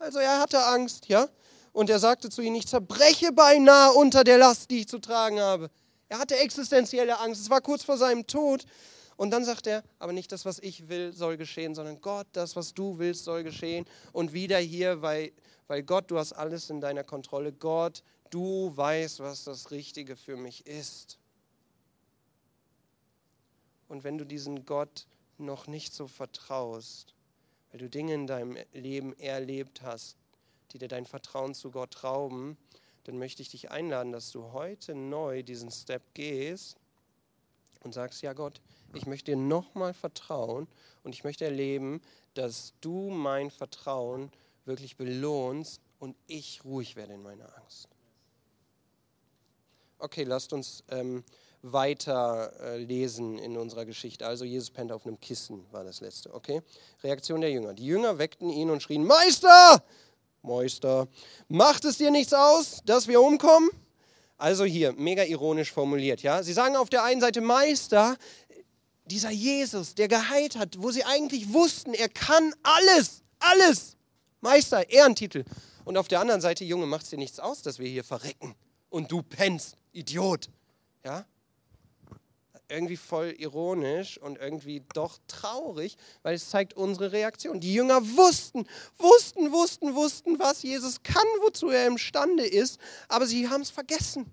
[0.00, 1.28] Also er hatte Angst, ja?
[1.72, 5.38] Und er sagte zu ihnen, ich zerbreche beinahe unter der Last, die ich zu tragen
[5.38, 5.70] habe.
[6.10, 7.40] Er hatte existenzielle Angst.
[7.40, 8.66] Es war kurz vor seinem Tod.
[9.16, 12.56] Und dann sagt er, aber nicht das, was ich will, soll geschehen, sondern Gott, das,
[12.56, 13.86] was du willst, soll geschehen.
[14.12, 15.30] Und wieder hier, weil,
[15.68, 17.52] weil Gott, du hast alles in deiner Kontrolle.
[17.52, 21.18] Gott, du weißt, was das Richtige für mich ist.
[23.86, 25.06] Und wenn du diesen Gott
[25.38, 27.14] noch nicht so vertraust,
[27.70, 30.16] weil du Dinge in deinem Leben erlebt hast,
[30.72, 32.56] die dir dein Vertrauen zu Gott rauben,
[33.04, 36.76] dann möchte ich dich einladen, dass du heute neu diesen Step gehst
[37.82, 38.60] und sagst, ja Gott,
[38.94, 40.68] ich möchte dir nochmal vertrauen
[41.02, 42.00] und ich möchte erleben,
[42.34, 44.30] dass du mein Vertrauen
[44.64, 47.88] wirklich belohnst und ich ruhig werde in meiner Angst.
[49.98, 51.24] Okay, lasst uns ähm,
[51.62, 54.26] weiter äh, lesen in unserer Geschichte.
[54.26, 56.32] Also Jesus pennt auf einem Kissen, war das letzte.
[56.32, 56.62] Okay?
[57.02, 57.74] Reaktion der Jünger.
[57.74, 59.82] Die Jünger weckten ihn und schrien, Meister,
[60.42, 61.08] Meister,
[61.48, 63.70] macht es dir nichts aus, dass wir umkommen?
[64.38, 66.42] Also hier, mega ironisch formuliert, ja.
[66.42, 68.16] Sie sagen auf der einen Seite, Meister,
[69.04, 73.96] dieser Jesus, der geheilt hat, wo sie eigentlich wussten, er kann alles, alles.
[74.40, 75.44] Meister, Ehrentitel.
[75.84, 78.54] Und auf der anderen Seite, Junge, macht es dir nichts aus, dass wir hier verrecken.
[78.88, 80.48] Und du pennst, Idiot.
[81.04, 81.26] Ja?
[82.70, 87.60] Irgendwie voll ironisch und irgendwie doch traurig, weil es zeigt unsere Reaktion.
[87.60, 88.66] Die Jünger wussten,
[88.98, 94.32] wussten, wussten, wussten, was Jesus kann, wozu er imstande ist, aber sie haben es vergessen.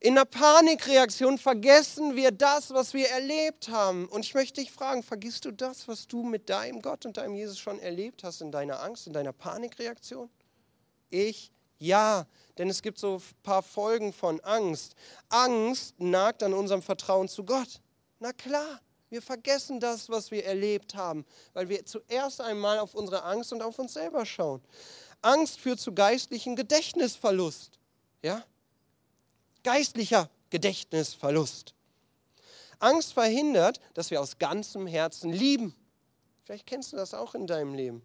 [0.00, 4.06] In der Panikreaktion vergessen wir das, was wir erlebt haben.
[4.06, 7.34] Und ich möchte dich fragen, vergisst du das, was du mit deinem Gott und deinem
[7.34, 10.30] Jesus schon erlebt hast in deiner Angst, in deiner Panikreaktion?
[11.10, 12.26] Ich ja,
[12.58, 14.94] denn es gibt so ein paar Folgen von Angst.
[15.28, 17.80] Angst nagt an unserem Vertrauen zu Gott.
[18.18, 23.22] Na klar, wir vergessen das, was wir erlebt haben, weil wir zuerst einmal auf unsere
[23.22, 24.60] Angst und auf uns selber schauen.
[25.22, 27.78] Angst führt zu geistlichen Gedächtnisverlust.
[28.22, 28.44] Ja?
[29.68, 31.74] geistlicher Gedächtnisverlust.
[32.78, 35.74] Angst verhindert, dass wir aus ganzem Herzen lieben.
[36.44, 38.02] Vielleicht kennst du das auch in deinem Leben.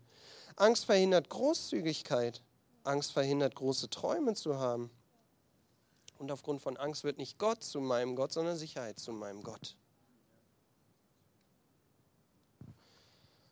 [0.57, 2.41] Angst verhindert Großzügigkeit.
[2.83, 4.89] Angst verhindert große Träume zu haben.
[6.19, 9.75] Und aufgrund von Angst wird nicht Gott zu meinem Gott, sondern Sicherheit zu meinem Gott.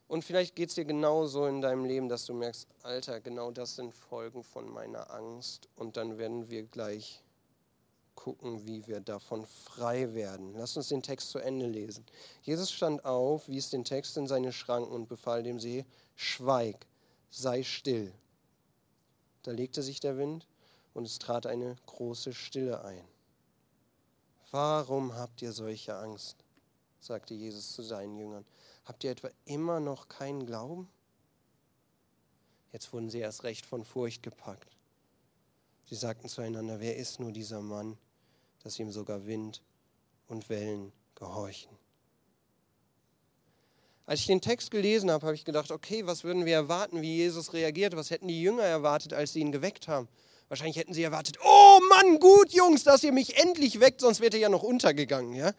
[0.07, 3.77] Und vielleicht geht es dir genauso in deinem Leben, dass du merkst, Alter, genau das
[3.77, 5.69] sind Folgen von meiner Angst.
[5.75, 7.23] Und dann werden wir gleich
[8.15, 10.53] gucken, wie wir davon frei werden.
[10.53, 12.05] Lass uns den Text zu Ende lesen.
[12.41, 16.85] Jesus stand auf, wies den Text in seine Schranken und befahl dem See, schweig,
[17.29, 18.13] sei still.
[19.43, 20.47] Da legte sich der Wind
[20.93, 23.05] und es trat eine große Stille ein.
[24.51, 26.43] Warum habt ihr solche Angst?
[26.99, 28.45] sagte Jesus zu seinen Jüngern.
[28.85, 30.89] Habt ihr etwa immer noch keinen Glauben?
[32.71, 34.77] Jetzt wurden sie erst recht von Furcht gepackt.
[35.85, 37.97] Sie sagten zueinander, wer ist nur dieser Mann,
[38.63, 39.61] dass ihm sogar Wind
[40.27, 41.80] und Wellen gehorchen?
[44.05, 47.17] Als ich den Text gelesen habe, habe ich gedacht, okay, was würden wir erwarten, wie
[47.17, 47.95] Jesus reagiert?
[47.95, 50.07] Was hätten die Jünger erwartet, als sie ihn geweckt haben?
[50.49, 54.33] Wahrscheinlich hätten sie erwartet, oh Mann, gut, Jungs, dass ihr mich endlich weckt, sonst wäre
[54.33, 55.33] er ja noch untergegangen.
[55.33, 55.53] Ja?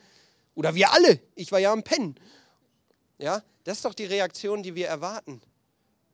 [0.54, 2.16] Oder wir alle, ich war ja am Pennen.
[3.16, 3.42] Ja?
[3.64, 5.40] Das ist doch die Reaktion, die wir erwarten.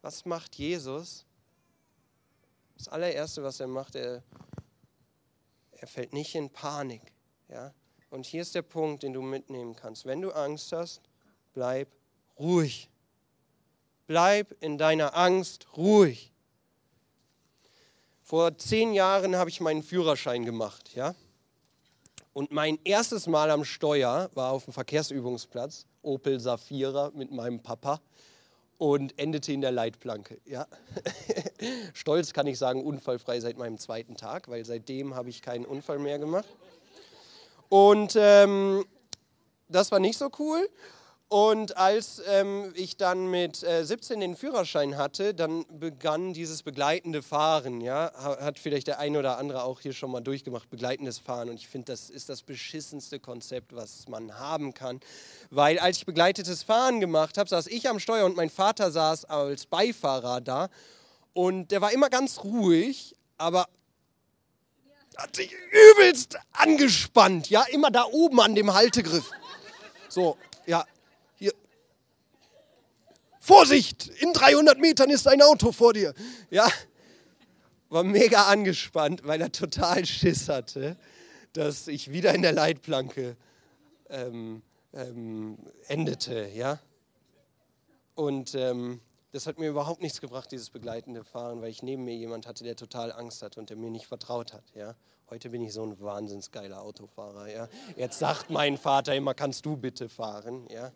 [0.03, 1.25] Was macht Jesus?
[2.77, 4.23] Das allererste, was er macht, er,
[5.73, 7.03] er fällt nicht in Panik.
[7.49, 7.75] Ja?
[8.11, 10.07] Und hier ist der Punkt, den du mitnehmen kannst.
[10.07, 11.01] Wenn du Angst hast,
[11.53, 11.89] bleib
[12.39, 12.89] ruhig.
[14.07, 16.33] Bleib in deiner Angst ruhig.
[18.23, 20.95] Vor zehn Jahren habe ich meinen Führerschein gemacht.
[20.95, 21.15] Ja?
[22.33, 28.01] Und mein erstes Mal am Steuer war auf dem Verkehrsübungsplatz, Opel Safira mit meinem Papa
[28.79, 30.41] und endete in der Leitplanke.
[30.45, 30.67] Ja.
[31.95, 35.99] Stolz kann ich sagen, unfallfrei seit meinem zweiten Tag, weil seitdem habe ich keinen Unfall
[35.99, 36.49] mehr gemacht.
[37.69, 38.85] Und ähm,
[39.69, 40.69] das war nicht so cool.
[41.31, 47.23] Und als ähm, ich dann mit äh, 17 den Führerschein hatte, dann begann dieses begleitende
[47.23, 47.83] Fahren.
[47.83, 48.11] Ja?
[48.17, 51.51] Hat vielleicht der eine oder andere auch hier schon mal durchgemacht, begleitendes Fahren.
[51.51, 55.01] Und ich finde, das ist das beschissenste Konzept, was man haben kann.
[55.51, 59.27] Weil als ich begleitetes Fahren gemacht habe, saß ich am Steuer und mein Vater saß
[59.27, 60.71] als Beifahrer da.
[61.35, 63.67] Und der war immer ganz ruhig, aber
[65.19, 67.51] hat sich übelst angespannt.
[67.51, 69.31] Ja, immer da oben an dem Haltegriff.
[70.09, 70.87] So, ja,
[73.49, 76.13] Vorsicht, in 300 Metern ist ein Auto vor dir.
[76.51, 76.69] Ja,
[77.89, 80.99] war mega angespannt, weil er total Schiss hatte,
[81.55, 83.39] dass ich wieder in der Leitplanke
[84.11, 84.61] ähm,
[84.93, 85.57] ähm,
[85.87, 86.47] endete.
[86.49, 86.79] Ja?
[88.17, 89.01] Und ähm,
[89.33, 92.65] das hat mir überhaupt nichts gebracht, dieses begleitende Fahren, weil ich neben mir jemand hatte,
[92.65, 94.65] der total Angst hatte und der mir nicht vertraut hat.
[94.75, 94.95] Ja?
[95.31, 97.49] Heute bin ich so ein wahnsinnsgeiler Autofahrer.
[97.49, 97.69] Ja?
[97.97, 100.69] Jetzt sagt mein Vater immer, kannst du bitte fahren.
[100.71, 100.93] Ja?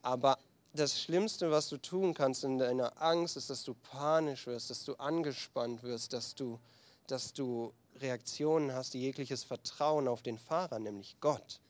[0.00, 0.38] Aber
[0.74, 4.84] das Schlimmste, was du tun kannst in deiner Angst, ist, dass du panisch wirst, dass
[4.84, 6.58] du angespannt wirst, dass du,
[7.06, 11.60] dass du Reaktionen hast, die jegliches Vertrauen auf den Fahrer, nämlich Gott,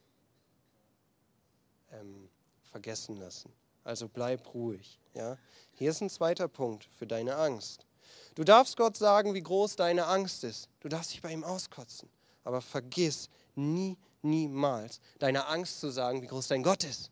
[1.93, 2.29] ähm,
[2.71, 3.53] vergessen lassen.
[3.85, 5.01] Also bleib ruhig.
[5.15, 5.37] Ja?
[5.75, 7.87] Hier ist ein zweiter Punkt für deine Angst.
[8.35, 10.69] Du darfst Gott sagen, wie groß deine Angst ist.
[10.81, 12.09] Du darfst dich bei ihm auskotzen.
[12.45, 17.11] Aber vergiss nie, niemals deine Angst zu sagen, wie groß dein Gott ist.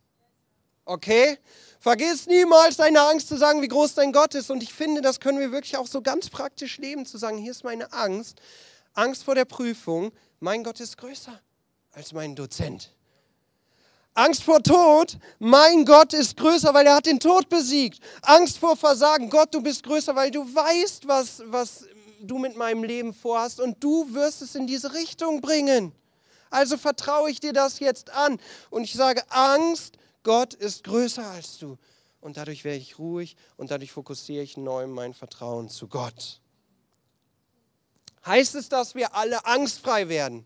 [0.90, 1.38] Okay?
[1.78, 4.50] Vergiss niemals deine Angst zu sagen, wie groß dein Gott ist.
[4.50, 7.52] Und ich finde, das können wir wirklich auch so ganz praktisch leben, zu sagen, hier
[7.52, 8.40] ist meine Angst.
[8.92, 10.10] Angst vor der Prüfung.
[10.40, 11.40] Mein Gott ist größer
[11.92, 12.92] als mein Dozent.
[14.14, 18.02] Angst vor Tod, mein Gott ist größer, weil er hat den Tod besiegt.
[18.22, 21.84] Angst vor Versagen, Gott, du bist größer, weil du weißt, was, was
[22.20, 25.92] du mit meinem Leben vorhast und du wirst es in diese Richtung bringen.
[26.50, 31.58] Also vertraue ich dir das jetzt an und ich sage, Angst, Gott ist größer als
[31.58, 31.78] du.
[32.20, 36.40] Und dadurch werde ich ruhig und dadurch fokussiere ich neu mein Vertrauen zu Gott.
[38.26, 40.44] Heißt es, dass wir alle angstfrei werden?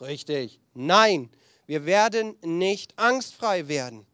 [0.00, 0.60] Richtig.
[0.74, 1.30] Nein,
[1.66, 4.06] wir werden nicht angstfrei werden.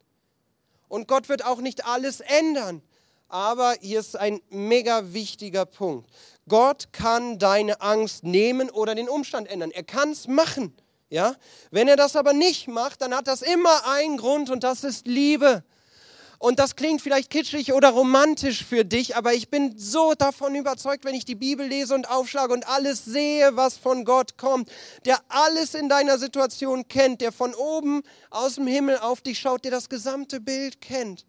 [0.87, 2.83] Und Gott wird auch nicht alles ändern.
[3.29, 6.09] Aber hier ist ein mega wichtiger Punkt.
[6.47, 9.71] Gott kann deine Angst nehmen oder den Umstand ändern.
[9.71, 10.73] Er kann es machen.
[11.09, 11.35] Ja?
[11.71, 15.07] Wenn er das aber nicht macht, dann hat das immer einen Grund und das ist
[15.07, 15.63] Liebe.
[16.39, 21.03] Und das klingt vielleicht kitschig oder romantisch für dich, aber ich bin so davon überzeugt,
[21.03, 24.69] wenn ich die Bibel lese und aufschlage und alles sehe, was von Gott kommt,
[25.05, 29.63] der alles in deiner Situation kennt, der von oben aus dem Himmel auf dich schaut,
[29.63, 31.25] der das gesamte Bild kennt.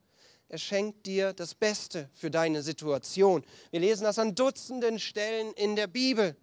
[0.50, 3.44] Er schenkt dir das Beste für deine Situation.
[3.70, 6.36] Wir lesen das an Dutzenden Stellen in der Bibel.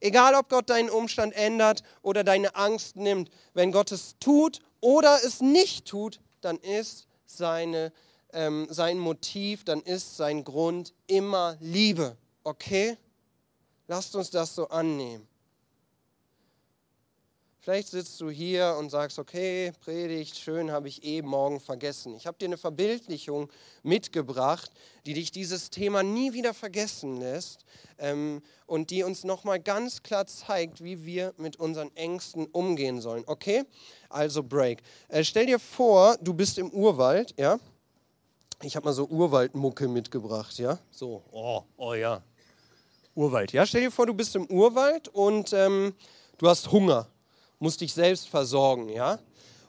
[0.00, 5.18] Egal, ob Gott deinen Umstand ändert oder deine Angst nimmt, wenn Gott es tut oder
[5.24, 7.92] es nicht tut, dann ist seine,
[8.32, 12.16] ähm, sein Motiv, dann ist sein Grund immer Liebe.
[12.44, 12.96] Okay?
[13.86, 15.27] Lasst uns das so annehmen.
[17.68, 22.14] Vielleicht sitzt du hier und sagst, okay, Predigt, schön, habe ich eh morgen vergessen.
[22.16, 23.50] Ich habe dir eine Verbildlichung
[23.82, 24.70] mitgebracht,
[25.04, 27.66] die dich dieses Thema nie wieder vergessen lässt
[27.98, 33.24] ähm, und die uns nochmal ganz klar zeigt, wie wir mit unseren Ängsten umgehen sollen.
[33.26, 33.64] Okay?
[34.08, 34.80] Also Break.
[35.08, 37.58] Äh, stell dir vor, du bist im Urwald, ja?
[38.62, 40.78] Ich habe mal so Urwaldmucke mitgebracht, ja?
[40.90, 42.22] So, oh, oh ja.
[43.14, 43.66] Urwald, ja?
[43.66, 45.92] Stell dir vor, du bist im Urwald und ähm,
[46.38, 47.08] du hast Hunger
[47.58, 49.18] musst dich selbst versorgen, ja?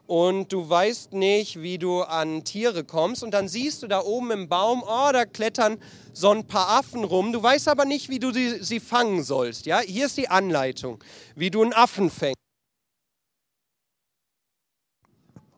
[0.06, 3.22] Und du weißt nicht, wie du an Tiere kommst.
[3.22, 5.78] Und dann siehst du da oben im Baum, oh, da klettern
[6.14, 7.32] so ein paar Affen rum.
[7.32, 9.68] Du weißt aber nicht, wie du die, sie fangen sollst.
[9.68, 9.82] Ja?
[9.82, 11.04] Hier ist die Anleitung,
[11.36, 12.34] wie du einen Affen fängst.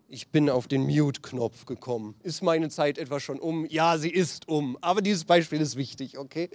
[0.09, 2.15] Ich bin auf den Mute-Knopf gekommen.
[2.21, 3.65] Ist meine Zeit etwa schon um?
[3.67, 4.77] Ja, sie ist um.
[4.81, 6.49] Aber dieses Beispiel ist wichtig, okay?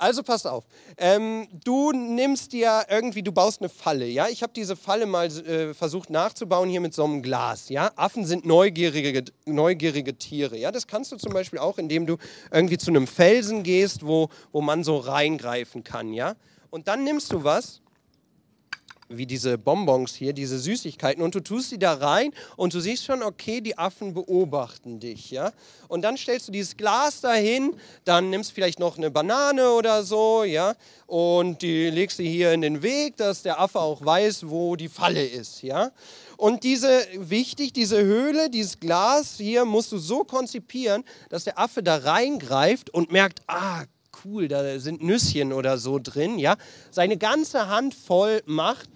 [0.00, 0.64] Also pass auf.
[0.96, 4.28] Ähm, du nimmst dir irgendwie, du baust eine Falle, ja?
[4.28, 7.90] Ich habe diese Falle mal äh, versucht nachzubauen hier mit so einem Glas, ja?
[7.96, 10.72] Affen sind neugierige, neugierige Tiere, ja?
[10.72, 12.16] Das kannst du zum Beispiel auch, indem du
[12.50, 16.34] irgendwie zu einem Felsen gehst, wo, wo man so reingreifen kann, ja?
[16.70, 17.82] Und dann nimmst du was
[19.10, 23.04] wie diese Bonbons hier, diese Süßigkeiten und du tust sie da rein und du siehst
[23.04, 25.52] schon, okay, die Affen beobachten dich, ja?
[25.88, 30.44] Und dann stellst du dieses Glas dahin, dann nimmst vielleicht noch eine Banane oder so,
[30.44, 30.74] ja?
[31.06, 34.88] Und die legst du hier in den Weg, dass der Affe auch weiß, wo die
[34.88, 35.90] Falle ist, ja?
[36.36, 41.82] Und diese, wichtig, diese Höhle, dieses Glas hier musst du so konzipieren, dass der Affe
[41.82, 43.82] da reingreift und merkt, ah,
[44.24, 46.56] cool, da sind Nüsschen oder so drin, ja,
[46.90, 48.88] seine ganze Hand voll macht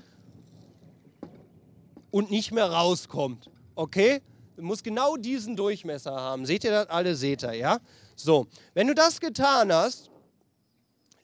[2.14, 3.50] und nicht mehr rauskommt.
[3.74, 4.22] Okay?
[4.54, 6.46] Du musst genau diesen Durchmesser haben.
[6.46, 7.16] Seht ihr das alle?
[7.16, 7.80] Seht ihr, ja?
[8.14, 10.12] So, wenn du das getan hast,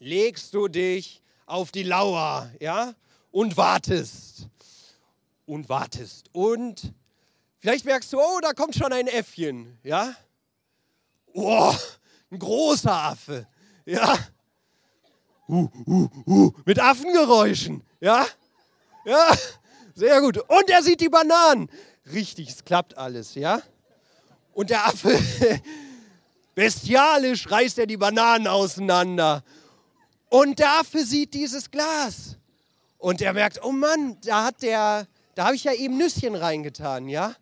[0.00, 2.92] legst du dich auf die Lauer, ja?
[3.30, 4.48] Und wartest.
[5.46, 6.28] Und wartest.
[6.32, 6.92] Und
[7.60, 10.12] vielleicht merkst du, oh, da kommt schon ein Äffchen, ja?
[11.32, 11.72] Oh,
[12.32, 13.46] ein großer Affe,
[13.86, 14.18] ja?
[15.48, 18.26] Uh, uh, uh, mit Affengeräuschen, ja?
[19.04, 19.30] Ja?
[20.00, 20.38] Sehr gut.
[20.38, 21.68] Und er sieht die Bananen.
[22.10, 23.60] Richtig, es klappt alles, ja?
[24.54, 25.10] Und der Affe,
[26.54, 29.44] bestialisch reißt er die Bananen auseinander.
[30.30, 32.38] Und der Affe sieht dieses Glas.
[32.96, 37.06] Und er merkt, oh Mann, da hat der, da habe ich ja eben Nüsschen reingetan,
[37.06, 37.34] ja?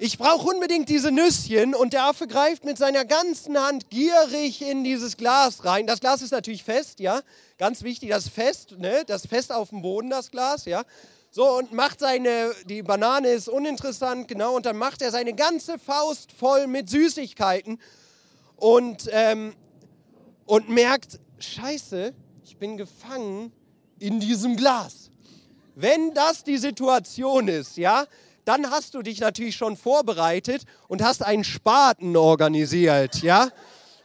[0.00, 4.84] Ich brauche unbedingt diese Nüsschen und der Affe greift mit seiner ganzen Hand gierig in
[4.84, 5.88] dieses Glas rein.
[5.88, 7.20] Das Glas ist natürlich fest, ja,
[7.58, 9.02] ganz wichtig, das fest, ne?
[9.08, 10.84] das fest auf dem Boden, das Glas, ja.
[11.32, 15.80] So, und macht seine, die Banane ist uninteressant, genau, und dann macht er seine ganze
[15.80, 17.80] Faust voll mit Süßigkeiten
[18.54, 19.54] und, ähm,
[20.46, 23.52] und merkt, scheiße, ich bin gefangen
[23.98, 25.10] in diesem Glas.
[25.74, 28.06] Wenn das die Situation ist, ja,
[28.48, 33.50] dann hast du dich natürlich schon vorbereitet und hast einen Spaten organisiert, ja?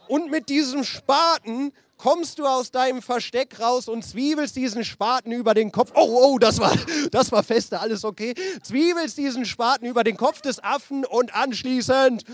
[0.06, 5.54] Und mit diesem Spaten kommst du aus deinem Versteck raus und zwiebelst diesen Spaten über
[5.54, 5.92] den Kopf.
[5.94, 6.76] Oh, oh, das war,
[7.10, 8.34] das war feste, alles okay.
[8.62, 12.24] Zwiebelst diesen Spaten über den Kopf des Affen und anschließend.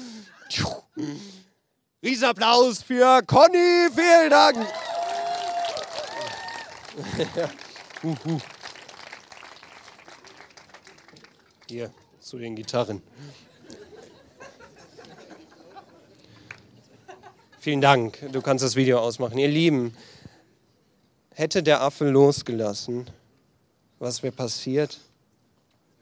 [2.02, 4.56] Riesenapplaus für Conny, vielen Dank.
[8.02, 8.38] uh.
[11.68, 11.92] Hier
[12.31, 13.03] zu den Gitarren.
[17.59, 18.24] Vielen Dank.
[18.31, 19.37] Du kannst das Video ausmachen.
[19.37, 19.97] Ihr Lieben,
[21.35, 23.11] hätte der Affe losgelassen,
[23.99, 25.01] was wäre passiert?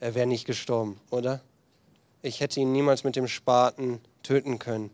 [0.00, 1.40] Er wäre nicht gestorben, oder?
[2.20, 4.90] Ich hätte ihn niemals mit dem Spaten töten können.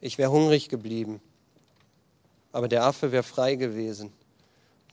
[0.00, 1.20] Ich wäre hungrig geblieben.
[2.52, 4.14] Aber der Affe wäre frei gewesen.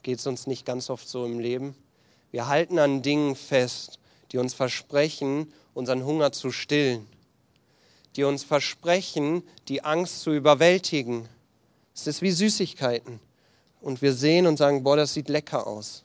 [0.02, 1.74] Geht es uns nicht ganz oft so im Leben?
[2.30, 3.98] Wir halten an Dingen fest,
[4.32, 7.06] die uns versprechen, unseren Hunger zu stillen,
[8.16, 11.28] die uns versprechen, die Angst zu überwältigen.
[11.94, 13.20] Es ist wie Süßigkeiten.
[13.80, 16.04] Und wir sehen und sagen, boah, das sieht lecker aus.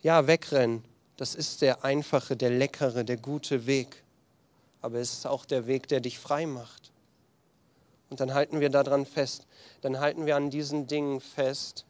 [0.00, 0.82] Ja, wegrennen,
[1.18, 4.02] das ist der einfache, der leckere, der gute Weg.
[4.80, 6.92] Aber es ist auch der Weg, der dich frei macht.
[8.08, 9.46] Und dann halten wir daran fest.
[9.82, 11.84] Dann halten wir an diesen Dingen fest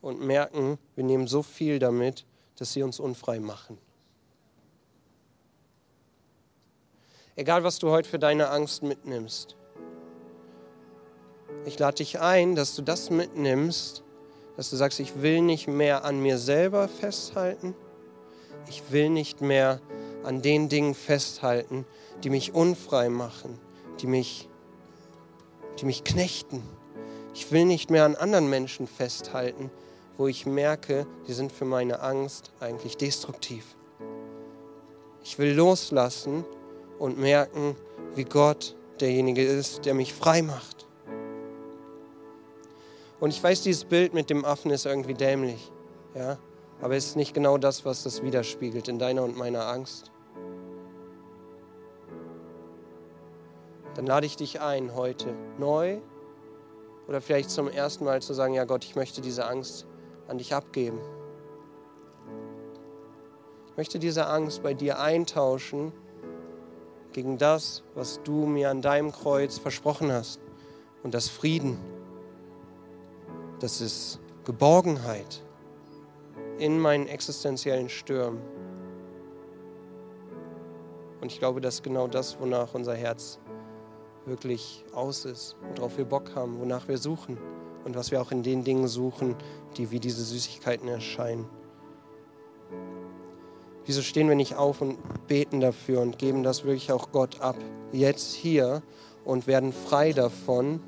[0.00, 2.24] und merken, wir nehmen so viel damit,
[2.56, 3.76] dass sie uns unfrei machen.
[7.38, 9.54] Egal, was du heute für deine Angst mitnimmst.
[11.66, 14.02] Ich lade dich ein, dass du das mitnimmst,
[14.56, 17.76] dass du sagst, ich will nicht mehr an mir selber festhalten.
[18.68, 19.80] Ich will nicht mehr
[20.24, 21.86] an den Dingen festhalten,
[22.24, 23.60] die mich unfrei machen,
[24.00, 24.48] die mich,
[25.78, 26.64] die mich knechten.
[27.34, 29.70] Ich will nicht mehr an anderen Menschen festhalten,
[30.16, 33.76] wo ich merke, die sind für meine Angst eigentlich destruktiv.
[35.22, 36.44] Ich will loslassen
[36.98, 37.76] und merken,
[38.14, 40.86] wie Gott derjenige ist, der mich frei macht.
[43.20, 45.72] Und ich weiß, dieses Bild mit dem Affen ist irgendwie dämlich,
[46.14, 46.38] ja,
[46.80, 50.12] aber es ist nicht genau das, was das widerspiegelt in deiner und meiner Angst.
[53.94, 55.98] Dann lade ich dich ein, heute neu
[57.08, 59.86] oder vielleicht zum ersten Mal zu sagen, ja Gott, ich möchte diese Angst
[60.28, 61.00] an dich abgeben.
[63.70, 65.92] Ich möchte diese Angst bei dir eintauschen
[67.12, 70.40] gegen das, was du mir an deinem Kreuz versprochen hast.
[71.02, 71.78] Und das Frieden,
[73.60, 75.42] das ist Geborgenheit
[76.58, 78.40] in meinen existenziellen Stürmen.
[81.20, 83.38] Und ich glaube, das ist genau das, wonach unser Herz
[84.26, 87.38] wirklich aus ist, worauf wir Bock haben, wonach wir suchen
[87.84, 89.34] und was wir auch in den Dingen suchen,
[89.76, 91.48] die wie diese Süßigkeiten erscheinen.
[93.88, 97.56] Wieso stehen wir nicht auf und beten dafür und geben das wirklich auch Gott ab,
[97.90, 98.82] jetzt hier
[99.24, 100.80] und werden frei davon?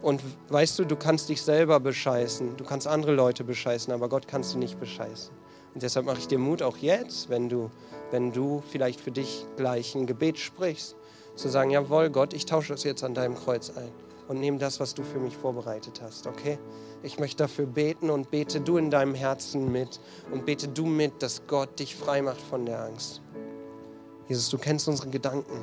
[0.00, 4.26] Und weißt du, du kannst dich selber bescheißen, du kannst andere Leute bescheißen, aber Gott
[4.26, 5.34] kannst du nicht bescheißen.
[5.74, 7.70] Und deshalb mache ich dir Mut auch jetzt, wenn du,
[8.10, 10.96] wenn du vielleicht für dich gleich ein Gebet sprichst,
[11.34, 13.92] zu sagen, jawohl Gott, ich tausche es jetzt an deinem Kreuz ein
[14.28, 16.58] und nehme das, was du für mich vorbereitet hast, okay?
[17.02, 20.00] Ich möchte dafür beten und bete du in deinem Herzen mit
[20.32, 23.20] und bete du mit, dass Gott dich frei macht von der Angst.
[24.28, 25.58] Jesus, du kennst unsere Gedanken.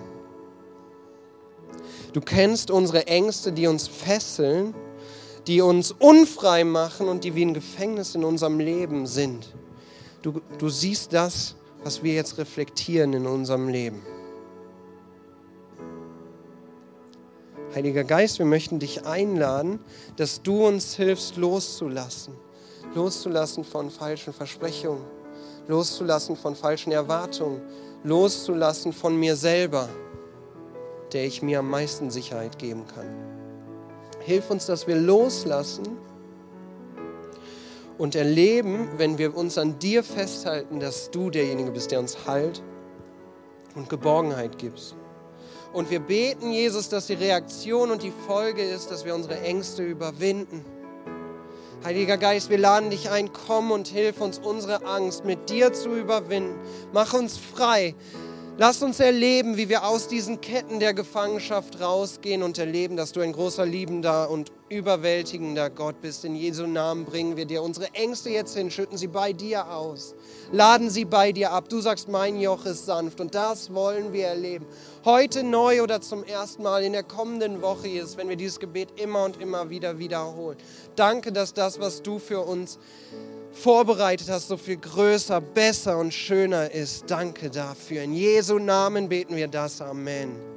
[2.14, 4.76] Du kennst unsere Ängste, die uns fesseln,
[5.48, 9.56] die uns unfrei machen und die wie ein Gefängnis in unserem Leben sind.
[10.22, 14.04] Du, du siehst das, was wir jetzt reflektieren in unserem Leben.
[17.74, 19.80] Heiliger Geist, wir möchten dich einladen,
[20.18, 22.34] dass du uns hilfst loszulassen.
[22.96, 25.04] Loszulassen von falschen Versprechungen,
[25.70, 27.62] loszulassen von falschen Erwartungen,
[28.04, 29.88] loszulassen von mir selber,
[31.14, 33.08] der ich mir am meisten Sicherheit geben kann.
[34.20, 35.98] Hilf uns, dass wir loslassen
[37.98, 42.62] und erleben, wenn wir uns an dir festhalten, dass du derjenige bist, der uns Halt
[43.76, 44.96] und Geborgenheit gibst.
[45.74, 49.84] Und wir beten, Jesus, dass die Reaktion und die Folge ist, dass wir unsere Ängste
[49.84, 50.66] überwinden.
[51.84, 55.96] Heiliger Geist, wir laden dich ein, komm und hilf uns, unsere Angst mit dir zu
[55.96, 56.60] überwinden.
[56.94, 57.96] Mach uns frei.
[58.62, 63.20] Lass uns erleben, wie wir aus diesen Ketten der Gefangenschaft rausgehen und erleben, dass du
[63.22, 66.26] ein großer, liebender und überwältigender Gott bist.
[66.26, 70.14] In Jesu Namen bringen wir dir unsere Ängste jetzt hin, schütten sie bei dir aus,
[70.52, 71.70] laden sie bei dir ab.
[71.70, 74.68] Du sagst, mein Joch ist sanft und das wollen wir erleben.
[75.06, 78.90] Heute neu oder zum ersten Mal in der kommenden Woche ist, wenn wir dieses Gebet
[79.02, 80.60] immer und immer wieder wiederholen.
[80.96, 82.78] Danke, dass das, was du für uns
[83.52, 87.06] vorbereitet hast, so viel größer, besser und schöner ist.
[87.10, 88.04] Danke dafür.
[88.04, 89.82] In Jesu Namen beten wir das.
[89.82, 90.51] Amen.